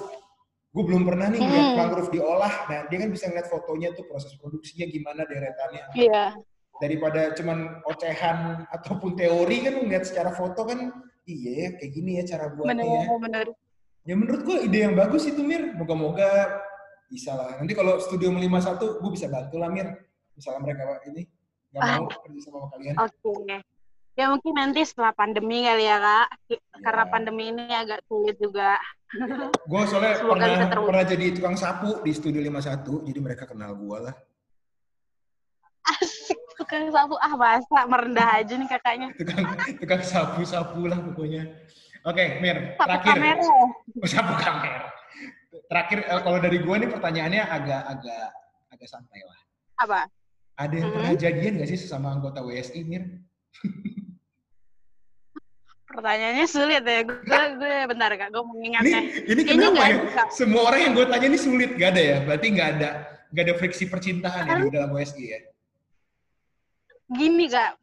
[0.74, 1.76] gue belum pernah nih ngeliat mm.
[1.78, 2.54] mangrove diolah.
[2.66, 5.94] Nah dia kan bisa ngeliat fotonya tuh proses produksinya gimana deretannya.
[5.94, 6.10] Iya.
[6.10, 6.30] Yeah.
[6.82, 10.90] Daripada cuman ocehan ataupun teori kan ngeliat secara foto kan,
[11.22, 12.82] iya ya kayak gini ya cara buatnya.
[12.82, 13.16] Bener, ya.
[13.22, 13.46] bener.
[14.04, 15.78] Ya menurut gue ide yang bagus itu Mir.
[15.78, 16.58] Moga-moga
[17.06, 17.54] bisa lah.
[17.62, 19.94] Nanti kalau studio 51 gue bisa bantu lah Mir.
[20.34, 21.22] Misalnya mereka ini
[21.70, 21.96] nggak ah.
[22.02, 22.94] mau kerja sama kalian.
[22.98, 23.14] Oke.
[23.22, 23.73] Okay.
[24.14, 26.28] Ya mungkin nanti setelah pandemi kali ya kak.
[26.50, 26.58] Ya.
[26.82, 28.78] Karena pandemi ini agak sulit juga.
[29.70, 34.14] gue soalnya pernah, pernah jadi tukang sapu di studio 51, jadi mereka kenal gue lah.
[35.86, 39.08] Asik tukang sapu ah masa merendah aja nih kakaknya.
[39.18, 39.44] tukang
[39.78, 41.50] tukang sapu sapu lah pokoknya.
[42.04, 43.14] Oke, okay, Mir, sapu terakhir.
[43.16, 43.48] Kamera.
[44.02, 44.94] Oh, sapu kamera
[45.68, 48.26] terakhir eh, kalau dari gue nih pertanyaannya agak agak
[48.74, 49.38] agak santai lah.
[49.80, 50.00] Apa?
[50.54, 50.94] Ada yang hmm.
[50.94, 53.02] pernah jadian gak sih sesama anggota WSI, Mir?
[55.94, 57.00] Pertanyaannya sulit ya.
[57.06, 59.00] Gue, gue bentar kak, gue mengingatnya.
[59.00, 59.96] Ini, ini kenapa ya?
[60.34, 62.16] Semua orang yang gue tanya ini sulit, gak ada ya?
[62.26, 62.90] Berarti gak ada
[63.34, 65.40] gak ada friksi percintaan ya di dalam WSI ya?
[67.10, 67.78] Gini kak,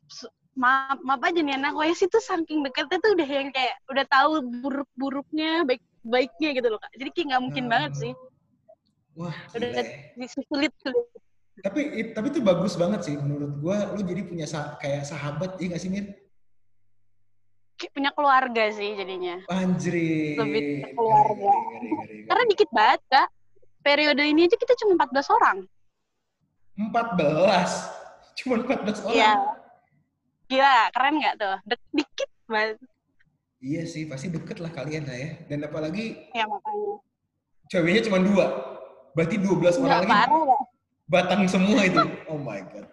[0.56, 4.44] maaf, maaf aja nih anak WSI tuh saking deketnya tuh udah yang kayak udah tahu
[4.64, 7.72] buruk-buruknya, baik baiknya gitu loh kak jadi kayak nggak mungkin hmm.
[7.72, 8.14] banget sih
[9.14, 9.70] wah udah
[10.50, 11.08] sulit sulit
[11.62, 11.82] tapi
[12.18, 15.82] tapi itu bagus banget sih menurut gua lu jadi punya sah kayak sahabat iya gak
[15.84, 16.10] sih Mir?
[17.90, 22.18] Punya keluarga sih jadinya anjri lebih keluarga gari, gari, gari, gari.
[22.30, 23.28] karena dikit banget kak
[23.82, 25.58] periode ini aja kita cuma 14 orang
[26.78, 29.34] 14 cuma 14 orang iya
[30.46, 31.58] gila keren nggak tuh
[31.96, 32.78] dikit banget
[33.62, 35.38] Iya sih, pasti deket lah kalian lah ya.
[35.46, 36.98] Dan apalagi ya, makanya.
[37.70, 38.46] ceweknya cuma dua.
[39.14, 40.10] Berarti 12 orang lagi.
[40.10, 40.62] Parah.
[41.06, 42.02] Batang semua itu.
[42.26, 42.90] Oh my God.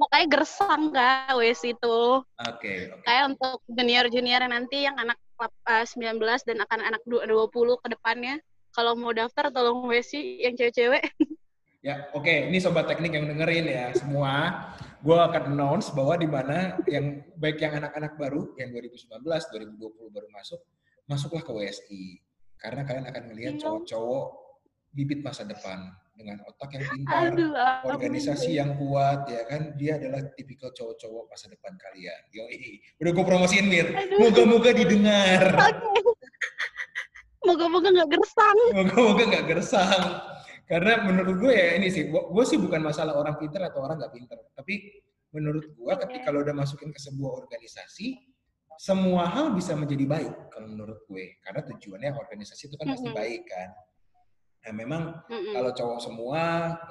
[0.00, 2.24] Makanya gersang kak wes itu.
[2.24, 2.56] Oke.
[2.56, 3.04] Okay, okay.
[3.04, 5.20] Kayak untuk junior-junior nanti yang anak
[5.68, 7.52] uh, 19 dan akan anak 20
[7.84, 8.40] ke depannya.
[8.72, 11.04] Kalau mau daftar tolong WC yang cewek-cewek.
[11.80, 12.28] Ya, oke.
[12.28, 12.52] Okay.
[12.52, 14.68] Ini sobat teknik yang dengerin ya semua.
[15.00, 20.28] Gue akan announce bahwa di mana yang baik yang anak-anak baru yang 2019, 2020 baru
[20.28, 20.60] masuk,
[21.08, 22.20] masuklah ke WSI.
[22.60, 24.26] Karena kalian akan melihat cowok-cowok
[24.92, 27.52] bibit masa depan dengan otak yang pintar, Aduh,
[27.88, 29.72] organisasi yang kuat, ya kan?
[29.80, 32.20] Dia adalah tipikal cowok-cowok masa depan kalian.
[32.34, 32.80] Yoi.
[33.00, 33.88] Udah gue promosiin, Mir.
[34.20, 35.56] Moga-moga didengar.
[37.48, 38.58] Moga-moga nggak gersang.
[38.76, 40.02] Moga-moga nggak gersang.
[40.68, 44.14] Karena menurut gue ya ini sih, gue sih bukan masalah orang pinter atau orang nggak
[44.14, 45.02] pinter, tapi
[45.34, 48.22] menurut gue ketika lo udah masukin ke sebuah organisasi,
[48.78, 51.42] semua hal bisa menjadi baik kalau menurut gue.
[51.42, 53.68] Karena tujuannya organisasi itu kan pasti baik kan.
[54.60, 56.42] Nah memang kalau cowok semua,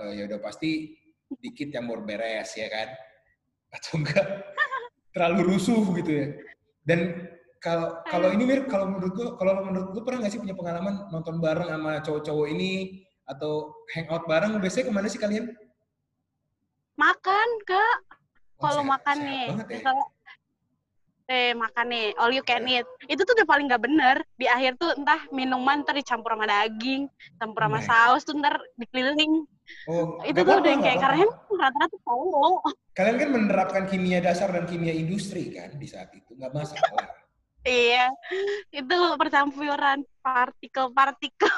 [0.01, 0.97] eh, ya udah pasti
[1.29, 2.89] dikit yang mau beres ya kan.
[3.75, 4.25] atau enggak
[5.13, 6.27] terlalu rusuh gitu ya.
[6.81, 7.29] Dan
[7.61, 11.05] kalau kalau ini Mir, kalau menurut lu, kalau menurut lu pernah nggak sih punya pengalaman
[11.13, 14.57] nonton bareng sama cowok-cowok ini atau hangout bareng?
[14.57, 15.53] Biasanya ke mana sih kalian?
[16.97, 17.97] Makan, Kak.
[18.59, 19.91] Oh, kalau makan nih, ya?
[21.29, 22.89] Eh makan nih, all you can eat.
[23.05, 24.25] Itu tuh udah paling nggak bener.
[24.33, 27.05] Di akhir tuh entah minuman ntar dicampur sama daging,
[27.37, 29.45] campur sama saus tuh ntar dikeliling.
[29.85, 32.57] Oh, itu tuh udah yang kayak karena rata-rata tahu.
[32.97, 37.05] Kalian kan menerapkan kimia dasar dan kimia industri kan di saat itu, nggak masalah.
[37.69, 38.09] iya,
[38.73, 41.53] itu percampuran partikel-partikel.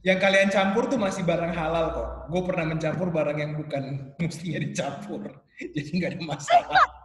[0.00, 2.08] Yang kalian campur tuh masih barang halal kok.
[2.32, 3.84] Gue pernah mencampur barang yang bukan
[4.24, 5.28] mestinya dicampur,
[5.76, 7.03] jadi nggak ada masalah.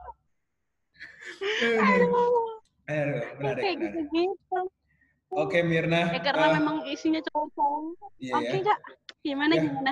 [2.89, 3.99] Aduh, menarik, Kayak menarik.
[4.11, 4.59] Gitu,
[5.29, 6.09] Oke, Mirna.
[6.09, 8.17] Ya karena uh, memang isinya cowok-cowok.
[8.17, 8.65] Iya, Oke, ya.
[8.65, 8.79] Kak.
[9.21, 9.61] Gimana, ya.
[9.61, 9.91] gimana?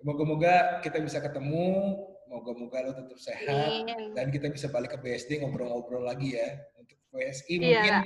[0.00, 1.98] Moga-moga kita bisa ketemu,
[2.30, 4.14] moga-moga lo tetap sehat, Amin.
[4.16, 6.48] dan kita bisa balik ke BSD ngobrol-ngobrol lagi ya.
[6.78, 7.66] Untuk WSI iya.
[7.66, 7.96] mungkin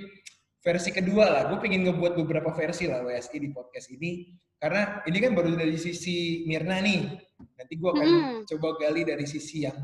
[0.65, 1.43] versi kedua lah.
[1.53, 4.33] Gue pengen ngebuat beberapa versi lah WSI di podcast ini.
[4.57, 7.13] Karena ini kan baru dari sisi Mirna nih.
[7.61, 8.39] Nanti gue akan hmm.
[8.49, 9.77] coba gali dari sisi yang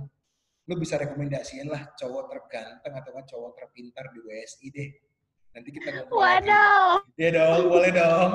[0.70, 4.90] lu bisa rekomendasiin lah cowok terganteng atau kan cowok terpintar di WSI deh.
[5.50, 7.02] Nanti kita ngobrol Waduh.
[7.18, 8.30] Iya dong, boleh dong.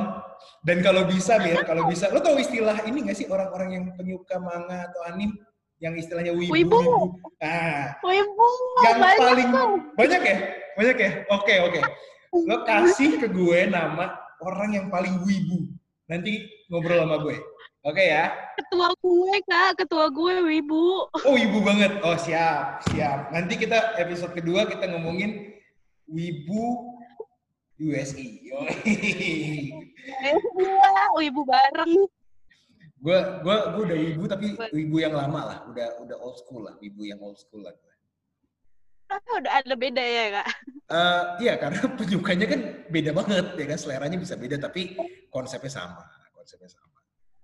[0.67, 4.36] Dan kalau bisa, Mir, kalau bisa, lo tau istilah ini gak sih orang-orang yang penyuka
[4.36, 5.31] manga atau anim
[5.79, 6.51] yang istilahnya wibu?
[6.51, 6.75] Wibu.
[6.75, 6.99] wibu.
[7.39, 8.47] Nah, wibu.
[8.83, 9.67] Yang banyak paling tuh.
[9.95, 10.38] banyak ya,
[10.75, 11.11] banyak ya.
[11.31, 11.79] Oke oke.
[12.43, 14.11] Lo kasih ke gue nama
[14.43, 15.71] orang yang paling wibu.
[16.11, 17.39] Nanti ngobrol sama gue.
[17.86, 18.33] Oke okay, ya.
[18.57, 21.05] Ketua gue kak, ketua gue wibu.
[21.05, 22.01] Oh wibu banget.
[22.01, 23.29] Oh siap, siap.
[23.29, 25.53] Nanti kita episode kedua kita ngomongin
[26.09, 26.97] wibu
[27.77, 28.41] USI.
[30.05, 32.09] Iya, wibu bareng.
[33.01, 36.73] Gue gue gue udah wibu tapi wibu yang lama lah, udah udah old school lah,
[36.81, 37.93] wibu yang old school lah gue.
[39.05, 40.47] Tapi udah ada beda ya kak?
[40.89, 44.97] Uh, iya karena penyukanya kan beda banget ya kan seleranya bisa beda tapi
[45.29, 46.01] konsepnya sama,
[46.33, 46.94] konsepnya sama.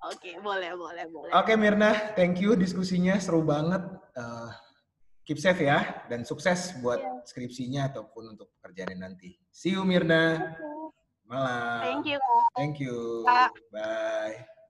[0.01, 1.29] Oke, okay, boleh, boleh, boleh.
[1.29, 3.85] Oke, okay, Mirna, thank you diskusinya seru banget.
[4.17, 4.49] Uh,
[5.21, 7.21] keep safe ya dan sukses buat yeah.
[7.21, 9.37] skripsinya ataupun untuk pekerjaan nanti.
[9.53, 10.57] See you, Mirna.
[11.29, 11.79] Malam.
[11.85, 12.19] Thank you.
[12.57, 13.23] Thank you.
[13.69, 14.60] Bye.